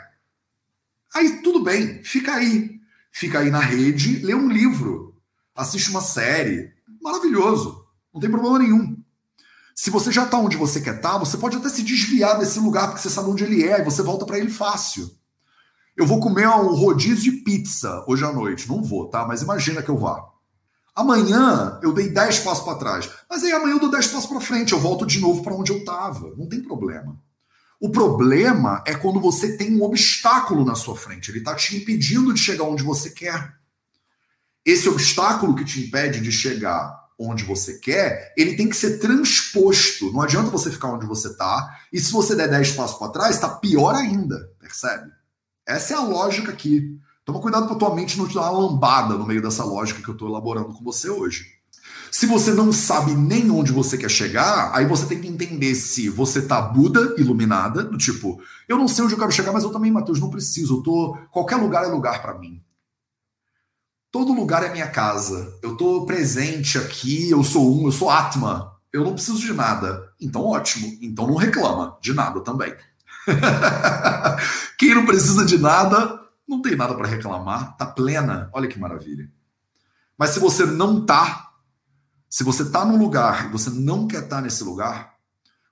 [1.14, 2.78] Aí tudo bem, fica aí.
[3.10, 5.16] Fica aí na rede, lê um livro,
[5.54, 6.72] assiste uma série.
[7.00, 7.86] Maravilhoso.
[8.12, 9.01] Não tem problema nenhum.
[9.74, 12.58] Se você já está onde você quer estar, tá, você pode até se desviar desse
[12.58, 15.10] lugar porque você sabe onde ele é e você volta para ele fácil.
[15.96, 18.68] Eu vou comer um rodízio de pizza hoje à noite.
[18.68, 19.26] Não vou, tá?
[19.26, 20.32] Mas imagina que eu vá.
[20.94, 24.40] Amanhã eu dei 10 passos para trás, mas aí amanhã eu dou 10 passos para
[24.40, 26.34] frente, eu volto de novo para onde eu estava.
[26.36, 27.18] Não tem problema.
[27.80, 32.32] O problema é quando você tem um obstáculo na sua frente, ele está te impedindo
[32.32, 33.54] de chegar onde você quer.
[34.64, 40.12] Esse obstáculo que te impede de chegar onde você quer, ele tem que ser transposto.
[40.12, 41.78] Não adianta você ficar onde você está.
[41.92, 44.50] E se você der 10 passos para trás, está pior ainda.
[44.58, 45.10] Percebe?
[45.66, 46.98] Essa é a lógica aqui.
[47.24, 50.08] Toma cuidado para tua mente não te dar uma lambada no meio dessa lógica que
[50.08, 51.46] eu estou elaborando com você hoje.
[52.10, 56.10] Se você não sabe nem onde você quer chegar, aí você tem que entender se
[56.10, 59.70] você tá Buda, iluminada, do tipo, eu não sei onde eu quero chegar, mas eu
[59.70, 60.76] também, Matheus, não preciso.
[60.76, 61.16] Eu tô.
[61.30, 62.60] Qualquer lugar é lugar para mim.
[64.12, 65.58] Todo lugar é minha casa.
[65.62, 68.76] Eu tô presente aqui, eu sou um, eu sou Atma.
[68.92, 70.12] Eu não preciso de nada.
[70.20, 70.98] Então, ótimo.
[71.00, 72.74] Então não reclama de nada também.
[74.78, 78.50] Quem não precisa de nada, não tem nada para reclamar, tá plena.
[78.52, 79.30] Olha que maravilha.
[80.18, 81.50] Mas se você não tá,
[82.28, 85.14] se você tá num lugar e você não quer estar tá nesse lugar,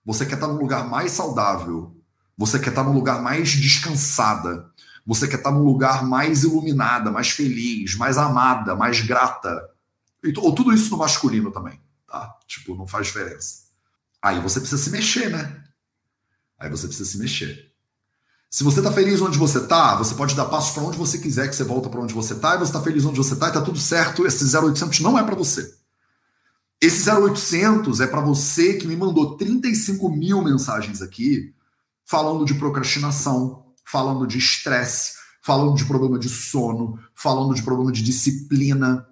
[0.03, 1.95] você quer estar tá num lugar mais saudável,
[2.39, 4.70] você quer estar tá num lugar mais descansada,
[5.07, 9.71] você quer estar num lugar mais iluminada, mais feliz, mais amada, mais grata.
[10.39, 12.37] Ou tudo isso no masculino também, tá?
[12.47, 13.63] Tipo, não faz diferença.
[14.23, 15.65] Aí você precisa se mexer, né?
[16.59, 17.71] Aí você precisa se mexer.
[18.51, 21.49] Se você está feliz onde você está, você pode dar passos para onde você quiser
[21.49, 23.51] que você volta para onde você está, e você está feliz onde você está e
[23.51, 24.27] está tudo certo.
[24.27, 25.73] Esse 0800 não é para você.
[26.81, 31.55] Esse 0800 é para você que me mandou 35 mil mensagens aqui
[32.05, 38.03] falando de procrastinação, falando de estresse, falando de problema de sono, falando de problema de
[38.03, 39.07] disciplina.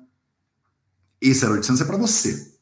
[1.20, 2.54] Esse 0800 é para você.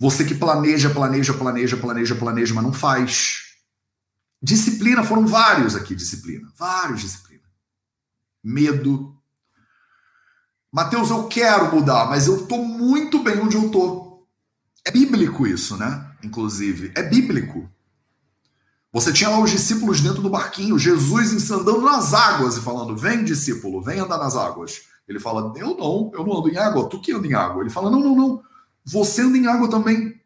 [0.00, 3.54] Você que planeja, planeja, planeja, planeja, planeja, mas não faz.
[4.42, 6.52] Disciplina, foram vários aqui, disciplina.
[6.56, 7.44] Vários disciplina.
[8.42, 9.16] Medo.
[10.72, 14.26] Mateus, eu quero mudar, mas eu tô muito bem onde eu tô.
[14.84, 16.16] É bíblico isso, né?
[16.24, 17.70] Inclusive, é bíblico.
[18.92, 23.24] Você tinha lá os discípulos dentro do barquinho, Jesus andando nas águas e falando: Vem,
[23.24, 24.82] discípulo, vem andar nas águas.
[25.08, 27.62] Ele fala: Eu não, eu não ando em água, tu que anda em água.
[27.62, 28.42] Ele fala: Não, não, não,
[28.84, 30.20] você anda em água também.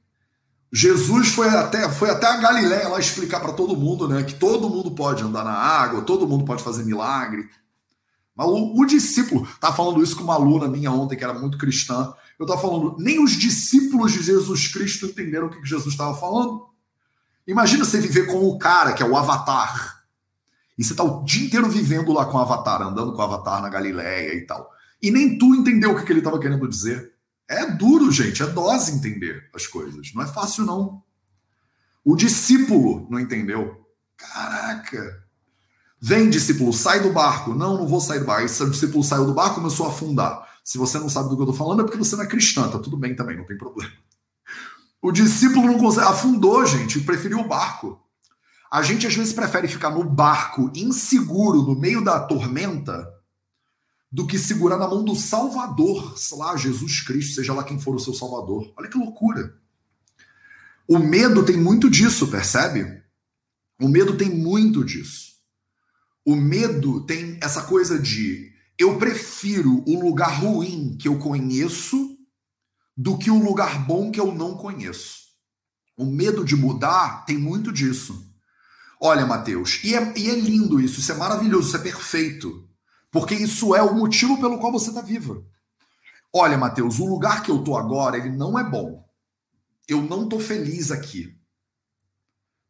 [0.73, 4.69] Jesus foi até, foi até a Galiléia lá explicar para todo mundo, né, que todo
[4.69, 7.49] mundo pode andar na água, todo mundo pode fazer milagre.
[8.35, 11.57] Mas o, o discípulo, tá falando isso com uma aluna minha ontem que era muito
[11.57, 12.13] cristã.
[12.39, 16.67] Eu estava falando, nem os discípulos de Jesus Cristo entenderam o que Jesus estava falando.
[17.47, 20.05] Imagina você viver com o cara que é o Avatar.
[20.77, 23.63] E você tá o dia inteiro vivendo lá com o Avatar, andando com o Avatar
[23.63, 24.71] na Galiléia e tal.
[25.01, 27.13] E nem tu entendeu o que, ele estava querendo dizer.
[27.49, 30.13] É duro, gente, é dose entender as coisas.
[30.15, 31.03] Não é fácil, não.
[32.05, 33.87] O discípulo não entendeu.
[34.17, 35.25] Caraca!
[36.01, 37.55] Vem, discípulo, sai do barco.
[37.55, 38.43] Não, não vou sair do barco.
[38.43, 40.47] Aí discípulo saiu do barco começou a afundar.
[40.63, 42.69] Se você não sabe do que eu estou falando, é porque você não é cristã,
[42.69, 43.93] tá tudo bem também, não tem problema.
[45.07, 46.09] O discípulo não consegue.
[46.09, 48.05] Afundou, gente, preferiu o barco.
[48.69, 53.09] A gente às vezes prefere ficar no barco inseguro, no meio da tormenta,
[54.11, 57.95] do que segurar na mão do Salvador, sei lá, Jesus Cristo, seja lá quem for
[57.95, 58.73] o seu Salvador.
[58.77, 59.55] Olha que loucura.
[60.89, 63.01] O medo tem muito disso, percebe?
[63.81, 65.37] O medo tem muito disso.
[66.25, 72.16] O medo tem essa coisa de eu prefiro o lugar ruim que eu conheço
[72.97, 75.27] do que o lugar bom que eu não conheço.
[75.97, 78.27] O medo de mudar tem muito disso.
[79.01, 82.67] Olha, Mateus, e é, e é lindo isso, isso é maravilhoso, isso é perfeito.
[83.11, 85.43] Porque isso é o motivo pelo qual você está viva.
[86.35, 89.05] Olha, Mateus, o lugar que eu tô agora, ele não é bom.
[89.89, 91.35] Eu não tô feliz aqui.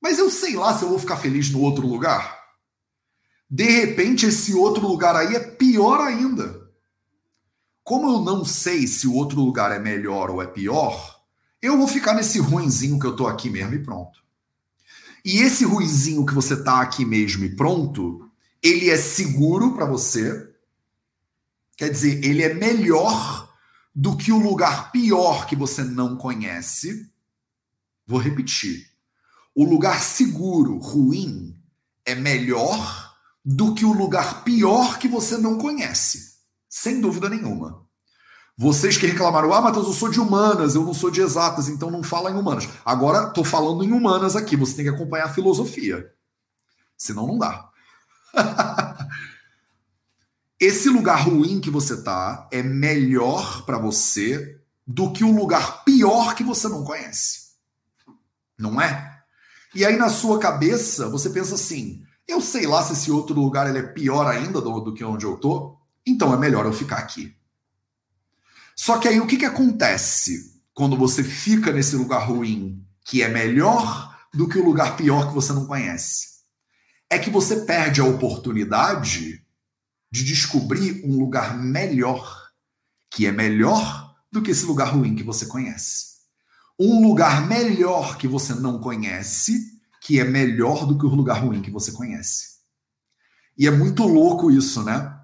[0.02, 2.38] Mas eu sei lá se eu vou ficar feliz no outro lugar.
[3.48, 6.65] De repente, esse outro lugar aí é pior ainda.
[7.86, 11.20] Como eu não sei se o outro lugar é melhor ou é pior,
[11.62, 14.18] eu vou ficar nesse ruinzinho que eu tô aqui mesmo e pronto.
[15.24, 18.28] E esse ruizinho que você tá aqui mesmo e pronto,
[18.60, 20.52] ele é seguro para você.
[21.76, 23.54] Quer dizer, ele é melhor
[23.94, 27.08] do que o lugar pior que você não conhece.
[28.04, 28.90] Vou repetir.
[29.54, 31.56] O lugar seguro, ruim,
[32.04, 36.35] é melhor do que o lugar pior que você não conhece.
[36.68, 37.86] Sem dúvida nenhuma.
[38.58, 41.90] Vocês que reclamaram, ah, Matheus, eu sou de humanas, eu não sou de exatas, então
[41.90, 42.66] não fala em humanas.
[42.84, 46.10] Agora estou falando em humanas aqui, você tem que acompanhar a filosofia.
[46.96, 47.68] Senão não dá.
[50.58, 56.34] Esse lugar ruim que você tá é melhor para você do que o lugar pior
[56.34, 57.50] que você não conhece.
[58.58, 59.20] Não é?
[59.74, 63.68] E aí na sua cabeça você pensa assim: eu sei lá se esse outro lugar
[63.68, 65.75] ele é pior ainda do, do que onde eu tô,
[66.06, 67.34] então é melhor eu ficar aqui.
[68.74, 73.28] Só que aí o que, que acontece quando você fica nesse lugar ruim, que é
[73.28, 76.36] melhor do que o lugar pior que você não conhece?
[77.08, 79.44] é que você perde a oportunidade
[80.10, 82.50] de descobrir um lugar melhor,
[83.10, 86.16] que é melhor do que esse lugar ruim que você conhece.
[86.78, 91.62] Um lugar melhor que você não conhece, que é melhor do que o lugar ruim
[91.62, 92.56] que você conhece.
[93.56, 95.15] E é muito louco isso, né?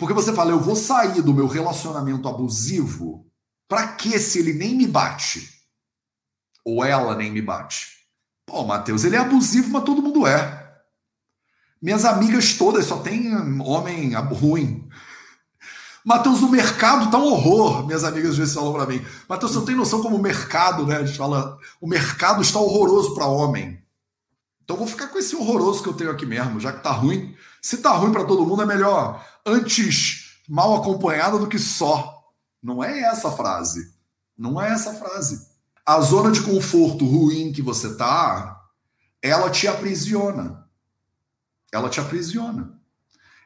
[0.00, 3.30] Porque você fala, eu vou sair do meu relacionamento abusivo,
[3.68, 5.60] para que se ele nem me bate?
[6.64, 7.98] Ou ela nem me bate?
[8.46, 10.74] Pô, Matheus, ele é abusivo, mas todo mundo é.
[11.82, 13.30] Minhas amigas todas só tem
[13.60, 14.88] homem ruim.
[16.02, 17.86] Matheus, o mercado tá um horror.
[17.86, 19.04] Minhas amigas às vezes falam para mim.
[19.28, 20.96] Matheus, você não tem noção como o mercado, né?
[20.96, 23.78] A gente fala, o mercado está horroroso para homem.
[24.64, 27.36] Então vou ficar com esse horroroso que eu tenho aqui mesmo, já que tá ruim.
[27.62, 32.18] Se tá ruim para todo mundo, é melhor antes mal acompanhada do que só.
[32.62, 33.94] Não é essa a frase.
[34.36, 35.48] Não é essa a frase.
[35.84, 38.60] A zona de conforto ruim que você tá,
[39.22, 40.60] ela te aprisiona
[41.72, 42.78] ela te aprisiona.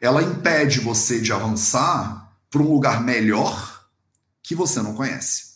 [0.01, 3.89] Ela impede você de avançar para um lugar melhor
[4.43, 5.55] que você não conhece.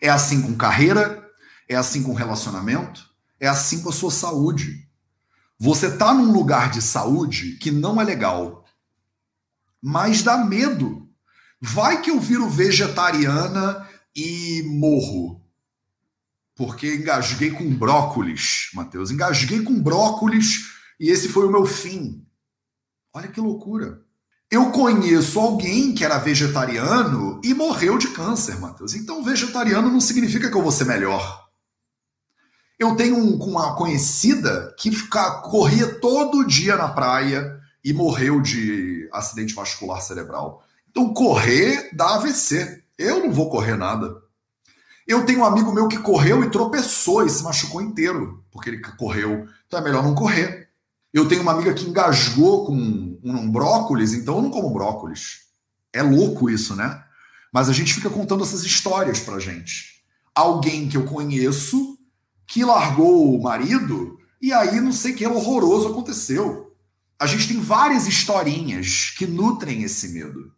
[0.00, 1.28] É assim com carreira,
[1.68, 3.08] é assim com relacionamento,
[3.38, 4.87] é assim com a sua saúde.
[5.58, 8.64] Você está num lugar de saúde que não é legal,
[9.82, 11.08] mas dá medo.
[11.60, 15.42] Vai que eu viro vegetariana e morro.
[16.54, 19.10] Porque engasguei com brócolis, Matheus.
[19.10, 22.24] Engasguei com brócolis e esse foi o meu fim.
[23.12, 24.02] Olha que loucura.
[24.50, 28.94] Eu conheço alguém que era vegetariano e morreu de câncer, Matheus.
[28.94, 31.47] Então, vegetariano não significa que eu vou ser melhor.
[32.78, 39.08] Eu tenho um, uma conhecida que fica, corria todo dia na praia e morreu de
[39.12, 40.62] acidente vascular cerebral.
[40.90, 42.82] Então, correr dá AVC.
[42.96, 44.22] Eu não vou correr nada.
[45.06, 48.80] Eu tenho um amigo meu que correu e tropeçou e se machucou inteiro porque ele
[48.98, 49.48] correu.
[49.66, 50.68] Então é melhor não correr.
[51.12, 55.46] Eu tenho uma amiga que engasgou com um, um brócolis, então eu não como brócolis.
[55.92, 57.02] É louco isso, né?
[57.52, 60.02] Mas a gente fica contando essas histórias pra gente.
[60.34, 61.97] Alguém que eu conheço
[62.48, 66.74] que largou o marido e aí não sei o que horroroso aconteceu.
[67.20, 70.50] A gente tem várias historinhas que nutrem esse medo.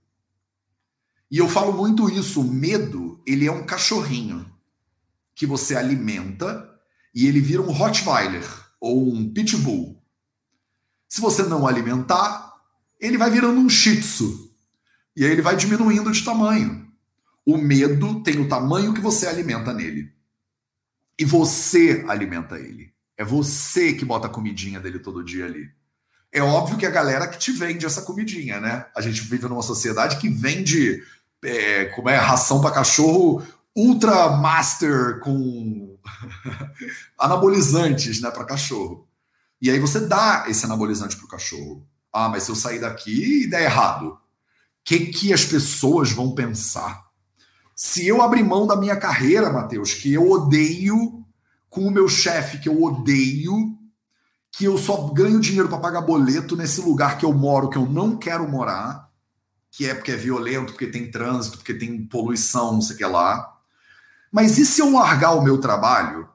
[1.29, 4.47] E eu falo muito isso, o medo, ele é um cachorrinho
[5.35, 6.69] que você alimenta
[7.15, 8.45] e ele vira um Rottweiler
[8.81, 10.01] ou um Pitbull.
[11.09, 12.55] Se você não alimentar,
[13.01, 14.55] ele vai virando um shih tzu.
[15.17, 16.87] E aí ele vai diminuindo de tamanho.
[17.45, 20.20] O medo tem o tamanho que você alimenta nele.
[21.21, 22.95] E você alimenta ele.
[23.15, 25.71] É você que bota a comidinha dele todo dia ali.
[26.33, 28.87] É óbvio que a galera que te vende essa comidinha, né?
[28.97, 31.03] A gente vive numa sociedade que vende
[31.45, 33.47] é, como é ração para cachorro
[33.77, 35.99] ultra master com
[37.19, 39.07] anabolizantes, né, para cachorro.
[39.61, 41.87] E aí você dá esse anabolizante para o cachorro.
[42.11, 44.19] Ah, mas se eu sair daqui e der errado, o
[44.83, 47.10] que, que as pessoas vão pensar?
[47.83, 51.25] Se eu abrir mão da minha carreira, Matheus, que eu odeio,
[51.71, 53.75] com o meu chefe que eu odeio,
[54.53, 57.87] que eu só ganho dinheiro para pagar boleto nesse lugar que eu moro, que eu
[57.87, 59.11] não quero morar,
[59.71, 63.07] que é porque é violento, porque tem trânsito, porque tem poluição, não sei o que
[63.07, 63.51] lá.
[64.31, 66.29] Mas e se eu largar o meu trabalho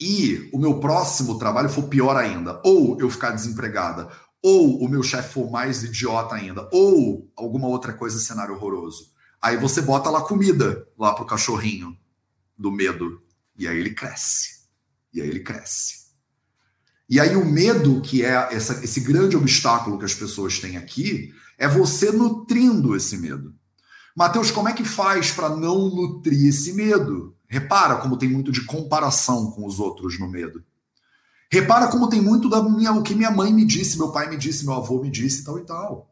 [0.00, 4.08] e o meu próximo trabalho for pior ainda, ou eu ficar desempregada,
[4.42, 9.19] ou o meu chefe for mais idiota ainda, ou alguma outra coisa, cenário horroroso.
[9.40, 11.96] Aí você bota lá comida lá pro cachorrinho
[12.56, 13.22] do medo.
[13.56, 14.60] E aí ele cresce.
[15.12, 16.00] E aí ele cresce.
[17.08, 21.34] E aí o medo, que é essa, esse grande obstáculo que as pessoas têm aqui,
[21.58, 23.54] é você nutrindo esse medo.
[24.16, 27.36] Mateus, como é que faz para não nutrir esse medo?
[27.48, 30.62] Repara como tem muito de comparação com os outros no medo.
[31.50, 34.36] Repara como tem muito da minha, o que minha mãe me disse, meu pai me
[34.36, 36.09] disse, meu avô me disse, tal e tal.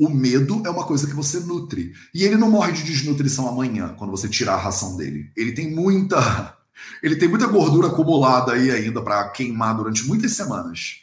[0.00, 1.92] O medo é uma coisa que você nutre.
[2.14, 5.30] E ele não morre de desnutrição amanhã, quando você tirar a ração dele.
[5.36, 6.56] Ele tem muita.
[7.02, 11.02] Ele tem muita gordura acumulada aí ainda para queimar durante muitas semanas.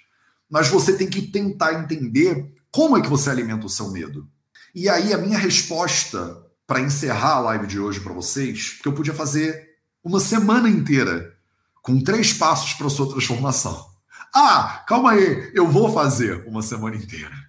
[0.49, 4.27] Mas você tem que tentar entender como é que você alimenta o seu medo.
[4.73, 8.93] E aí a minha resposta para encerrar a live de hoje para vocês, porque eu
[8.93, 11.35] podia fazer uma semana inteira
[11.83, 13.85] com três passos para sua transformação.
[14.33, 17.46] Ah, calma aí, eu vou fazer uma semana inteira.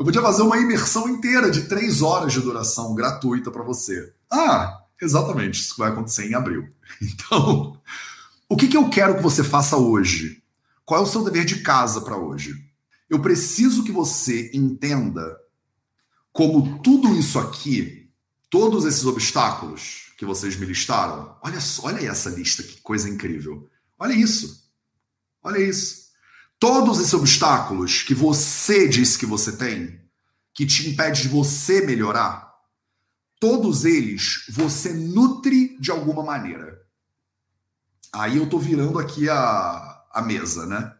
[0.00, 4.14] Eu podia fazer uma imersão inteira de três horas de duração gratuita para você.
[4.30, 6.72] Ah, exatamente, isso vai acontecer em abril.
[7.02, 7.78] Então,
[8.48, 10.42] o que, que eu quero que você faça hoje?
[10.86, 12.54] Qual é o seu dever de casa para hoje?
[13.10, 15.38] Eu preciso que você entenda
[16.32, 18.10] como tudo isso aqui,
[18.48, 23.68] todos esses obstáculos que vocês me listaram, olha só, olha essa lista, que coisa incrível.
[23.98, 24.66] Olha isso.
[25.42, 25.99] Olha isso.
[26.60, 29.98] Todos esses obstáculos que você disse que você tem,
[30.52, 32.52] que te impede de você melhorar,
[33.40, 36.78] todos eles você nutre de alguma maneira.
[38.12, 40.94] Aí eu tô virando aqui a, a mesa, né?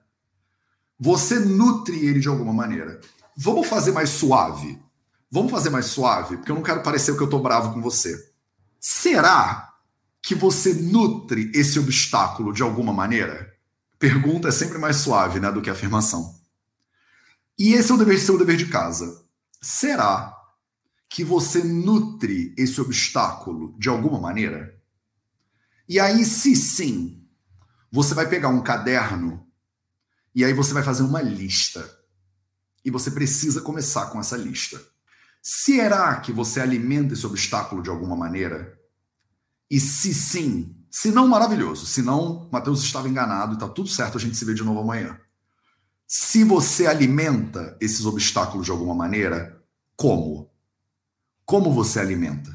[0.98, 2.98] Você nutre ele de alguma maneira.
[3.36, 4.82] Vamos fazer mais suave.
[5.30, 8.32] Vamos fazer mais suave, porque eu não quero parecer que eu tô bravo com você.
[8.80, 9.74] Será
[10.22, 13.49] que você nutre esse obstáculo de alguma maneira?
[14.00, 16.34] Pergunta é sempre mais suave, né, do que afirmação.
[17.58, 19.26] E esse é o dever o dever de casa.
[19.60, 20.34] Será
[21.06, 24.74] que você nutre esse obstáculo de alguma maneira?
[25.86, 27.28] E aí, se sim,
[27.92, 29.46] você vai pegar um caderno
[30.34, 31.98] e aí você vai fazer uma lista.
[32.82, 34.80] E você precisa começar com essa lista.
[35.42, 38.80] Será que você alimenta esse obstáculo de alguma maneira?
[39.70, 41.86] E se sim, se não, maravilhoso.
[41.86, 44.80] Se não, Mateus estava enganado e está tudo certo, a gente se vê de novo
[44.80, 45.18] amanhã.
[46.06, 49.62] Se você alimenta esses obstáculos de alguma maneira,
[49.96, 50.50] como?
[51.44, 52.50] Como você alimenta?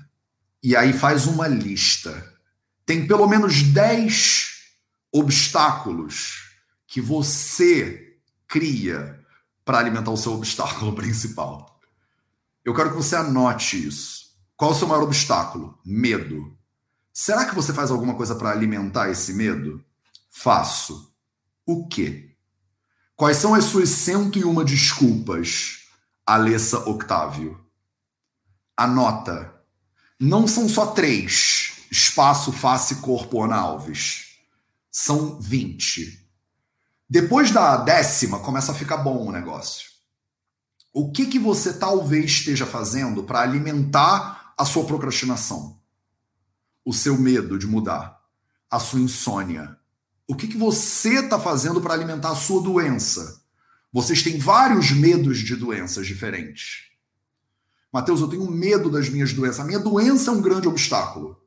[0.61, 2.36] E aí faz uma lista
[2.86, 4.51] tem pelo menos 10
[5.11, 6.55] obstáculos
[6.88, 9.19] que você cria
[9.63, 11.79] para alimentar o seu obstáculo principal.
[12.63, 14.25] Eu quero que você anote isso.
[14.55, 15.79] Qual é o seu maior obstáculo?
[15.83, 16.55] Medo.
[17.18, 19.82] Será que você faz alguma coisa para alimentar esse medo?
[20.30, 21.16] Faço.
[21.66, 22.36] O quê?
[23.16, 25.86] Quais são as suas 101 desculpas,
[26.26, 27.66] Alessa Octávio?
[28.76, 29.55] Anota.
[30.20, 34.39] Não são só três espaço, face, corpo, Ana Alves.
[34.91, 36.22] São 20.
[37.09, 39.89] Depois da décima, começa a ficar bom o negócio.
[40.91, 45.80] O que, que você talvez esteja fazendo para alimentar a sua procrastinação?
[46.86, 48.21] O seu medo de mudar?
[48.69, 49.75] A sua insônia?
[50.27, 53.41] O que, que você está fazendo para alimentar a sua doença?
[53.91, 56.91] Vocês têm vários medos de doenças diferentes.
[57.91, 59.61] Mateus, eu tenho medo das minhas doenças.
[59.61, 61.41] A minha doença é um grande obstáculo.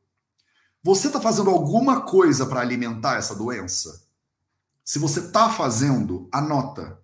[0.82, 4.08] Você está fazendo alguma coisa para alimentar essa doença?
[4.84, 6.98] Se você está fazendo, anota.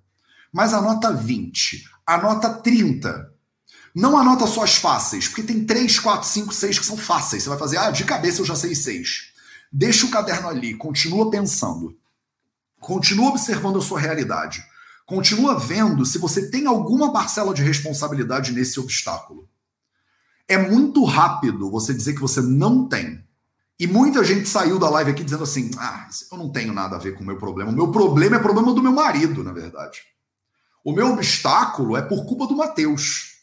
[0.53, 3.34] Mas anota 20, anota 30.
[3.95, 7.45] Não anota só as fáceis, porque tem 3, 4, 5, 6 que são fáceis.
[7.45, 9.33] Você vai fazer, ah, de cabeça eu já sei 6.
[9.71, 11.97] Deixa o caderno ali, continua pensando.
[12.81, 14.65] Continua observando a sua realidade.
[15.07, 19.49] Continua vendo se você tem alguma parcela de responsabilidade nesse obstáculo.
[20.49, 23.23] É muito rápido você dizer que você não tem.
[23.79, 26.99] E muita gente saiu da live aqui dizendo assim: ah, eu não tenho nada a
[26.99, 27.71] ver com o meu problema.
[27.71, 30.03] O meu problema é problema do meu marido, na verdade.
[30.85, 33.34] O meu obstáculo é por culpa do Mateus.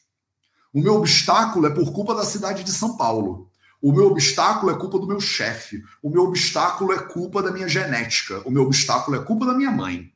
[0.74, 3.50] O meu obstáculo é por culpa da cidade de São Paulo.
[3.82, 5.84] O meu obstáculo é culpa do meu chefe.
[6.02, 8.42] O meu obstáculo é culpa da minha genética.
[8.46, 10.14] O meu obstáculo é culpa da minha mãe.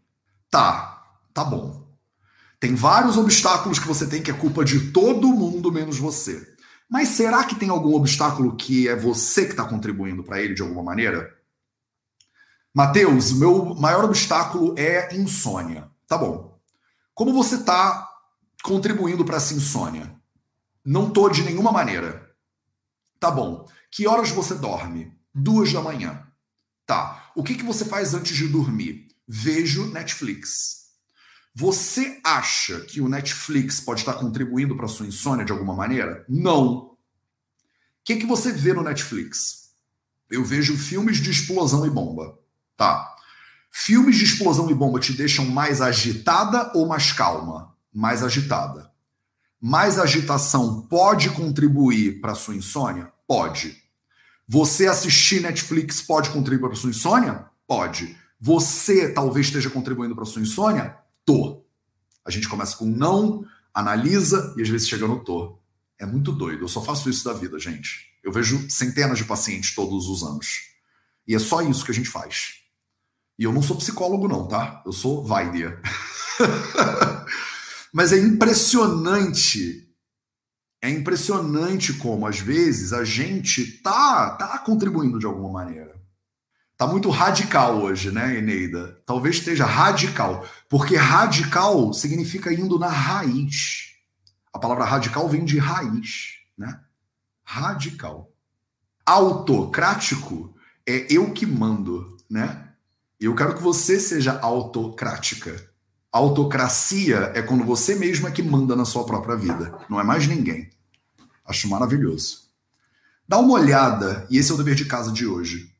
[0.50, 1.04] Tá,
[1.34, 1.86] tá bom.
[2.60, 6.48] Tem vários obstáculos que você tem que é culpa de todo mundo menos você.
[6.90, 10.62] Mas será que tem algum obstáculo que é você que está contribuindo para ele de
[10.62, 11.34] alguma maneira?
[12.74, 15.90] Mateus, meu maior obstáculo é insônia.
[16.08, 16.60] Tá bom.
[17.14, 18.08] Como você está
[18.64, 20.14] contribuindo para essa insônia?
[20.86, 22.32] Não tô de nenhuma maneira.
[23.20, 23.68] Tá bom.
[23.90, 25.12] Que horas você dorme?
[25.34, 26.28] Duas da manhã.
[26.86, 27.32] Tá.
[27.36, 29.08] O que, que você faz antes de dormir?
[29.28, 30.86] Vejo Netflix.
[31.56, 36.24] Você acha que o Netflix pode estar contribuindo para sua insônia de alguma maneira?
[36.30, 36.76] Não.
[36.76, 36.98] O
[38.04, 39.72] que, que você vê no Netflix?
[40.30, 42.38] Eu vejo filmes de explosão e bomba.
[42.78, 43.16] Tá.
[43.72, 47.76] Filmes de explosão e bomba te deixam mais agitada ou mais calma?
[47.92, 48.92] Mais agitada.
[49.62, 53.12] Mais agitação pode contribuir para sua insônia?
[53.28, 53.82] Pode.
[54.48, 57.46] Você assistir Netflix pode contribuir para sua insônia?
[57.68, 58.16] Pode.
[58.40, 60.96] Você talvez esteja contribuindo para sua insônia?
[61.26, 61.66] tô.
[62.24, 63.44] A gente começa com não,
[63.74, 65.60] analisa e às vezes chega no tô.
[66.00, 66.64] É muito doido.
[66.64, 68.14] Eu só faço isso da vida, gente.
[68.24, 70.62] Eu vejo centenas de pacientes todos os anos.
[71.28, 72.62] E é só isso que a gente faz.
[73.38, 74.82] E eu não sou psicólogo, não, tá?
[74.86, 75.82] Eu sou Weider.
[77.96, 79.90] Mas é impressionante.
[80.82, 85.96] É impressionante como, às vezes, a gente tá, tá contribuindo de alguma maneira.
[86.76, 89.02] Tá muito radical hoje, né, Eneida?
[89.06, 93.94] Talvez esteja radical, porque radical significa indo na raiz.
[94.52, 96.78] A palavra radical vem de raiz, né?
[97.46, 98.30] Radical.
[99.06, 100.54] Autocrático
[100.86, 102.74] é eu que mando, né?
[103.18, 105.74] Eu quero que você seja autocrática.
[106.18, 110.28] Autocracia é quando você mesma é que manda na sua própria vida, não é mais
[110.28, 110.70] ninguém.
[111.46, 112.46] Acho maravilhoso.
[113.28, 115.76] Dá uma olhada, e esse é o dever de casa de hoje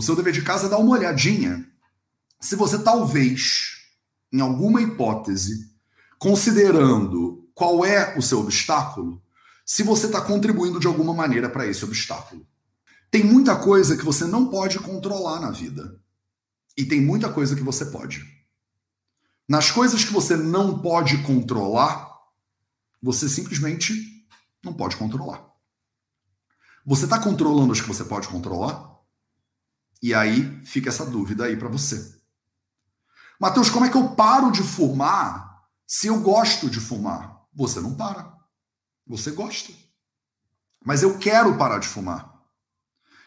[0.00, 1.66] o seu dever de casa é dar uma olhadinha
[2.40, 3.82] se você talvez,
[4.32, 5.70] em alguma hipótese,
[6.18, 9.22] considerando qual é o seu obstáculo,
[9.66, 12.46] se você está contribuindo de alguma maneira para esse obstáculo.
[13.10, 16.00] Tem muita coisa que você não pode controlar na vida.
[16.74, 18.24] E tem muita coisa que você pode.
[19.50, 22.08] Nas coisas que você não pode controlar,
[23.02, 24.24] você simplesmente
[24.62, 25.44] não pode controlar.
[26.86, 28.96] Você está controlando as que você pode controlar?
[30.00, 32.16] E aí fica essa dúvida aí para você.
[33.40, 37.44] Mateus, como é que eu paro de fumar se eu gosto de fumar?
[37.52, 38.32] Você não para.
[39.04, 39.72] Você gosta.
[40.86, 42.40] Mas eu quero parar de fumar.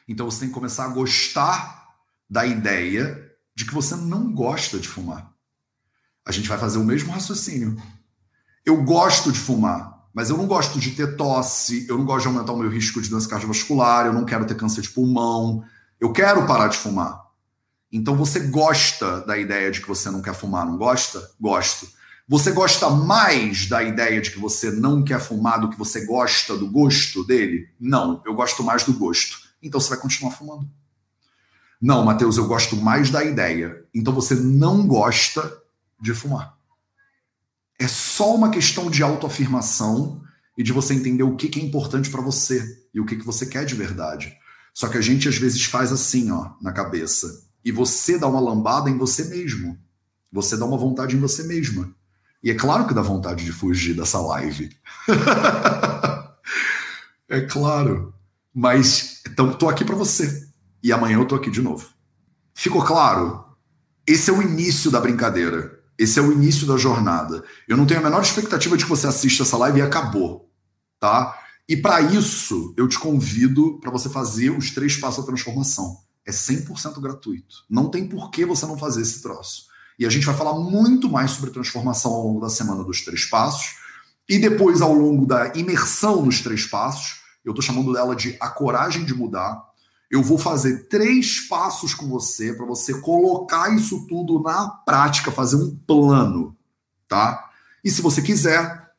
[0.07, 1.97] Então você tem que começar a gostar
[2.29, 5.32] da ideia de que você não gosta de fumar.
[6.25, 7.75] A gente vai fazer o mesmo raciocínio.
[8.65, 12.27] Eu gosto de fumar, mas eu não gosto de ter tosse, eu não gosto de
[12.27, 15.63] aumentar o meu risco de doença cardiovascular, eu não quero ter câncer de pulmão,
[15.99, 17.23] eu quero parar de fumar.
[17.91, 21.29] Então você gosta da ideia de que você não quer fumar, não gosta?
[21.39, 21.87] Gosto.
[22.27, 26.57] Você gosta mais da ideia de que você não quer fumar do que você gosta
[26.57, 27.67] do gosto dele?
[27.79, 29.39] Não, eu gosto mais do gosto.
[29.61, 30.67] Então você vai continuar fumando.
[31.81, 33.83] Não, Matheus, eu gosto mais da ideia.
[33.93, 35.62] Então você não gosta
[36.03, 36.57] de fumar.
[37.79, 40.21] É só uma questão de autoafirmação
[40.57, 42.61] e de você entender o que, que é importante para você
[42.93, 44.37] e o que, que você quer de verdade.
[44.73, 47.47] Só que a gente às vezes faz assim, ó, na cabeça.
[47.63, 49.79] E você dá uma lambada em você mesmo.
[50.31, 51.95] Você dá uma vontade em você mesma.
[52.43, 54.75] E é claro que dá vontade de fugir dessa live.
[57.29, 58.13] é claro.
[58.53, 60.47] Mas então tô aqui para você.
[60.83, 61.87] E amanhã eu tô aqui de novo.
[62.53, 63.45] Ficou claro?
[64.05, 65.82] Esse é o início da brincadeira.
[65.97, 67.43] Esse é o início da jornada.
[67.67, 70.49] Eu não tenho a menor expectativa de que você assista essa live e acabou,
[70.99, 71.37] tá?
[71.67, 75.97] E para isso, eu te convido para você fazer os três passos da transformação.
[76.25, 77.63] É 100% gratuito.
[77.69, 79.65] Não tem por que você não fazer esse troço.
[79.97, 83.25] E a gente vai falar muito mais sobre transformação ao longo da semana dos três
[83.25, 83.75] passos.
[84.27, 88.49] E depois, ao longo da imersão nos três passos, eu estou chamando dela de a
[88.49, 89.61] coragem de mudar.
[90.13, 95.55] Eu vou fazer três passos com você para você colocar isso tudo na prática, fazer
[95.55, 96.55] um plano,
[97.07, 97.49] tá?
[97.83, 98.91] E se você quiser,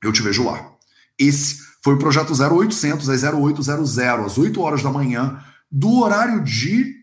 [0.00, 0.72] eu te vejo lá.
[1.18, 6.94] Esse foi o projeto 0800 às 0800, às 8 horas da manhã, do horário de.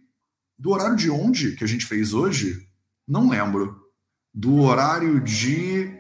[0.58, 2.66] Do horário de onde que a gente fez hoje?
[3.06, 3.76] Não lembro.
[4.34, 5.92] Do horário de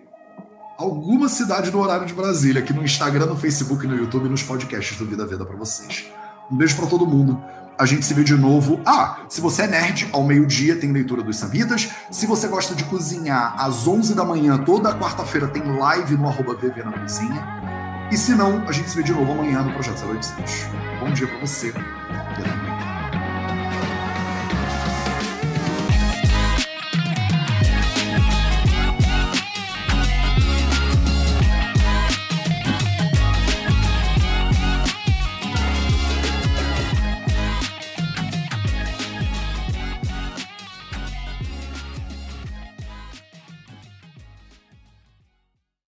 [0.77, 4.97] alguma cidade do horário de Brasília, aqui no Instagram, no Facebook, no YouTube nos podcasts
[4.97, 6.05] do Vida Veda para vocês.
[6.53, 7.43] Um beijo para todo mundo.
[7.79, 8.79] A gente se vê de novo.
[8.85, 11.89] Ah, se você é nerd, ao meio-dia tem leitura dos Samhitas.
[12.11, 16.53] Se você gosta de cozinhar, às 11 da manhã, toda quarta-feira tem live no arroba
[16.53, 17.43] VV na cozinha.
[18.11, 20.67] E se não, a gente se vê de novo amanhã no Projeto 0800.
[20.99, 21.73] Bom dia para você.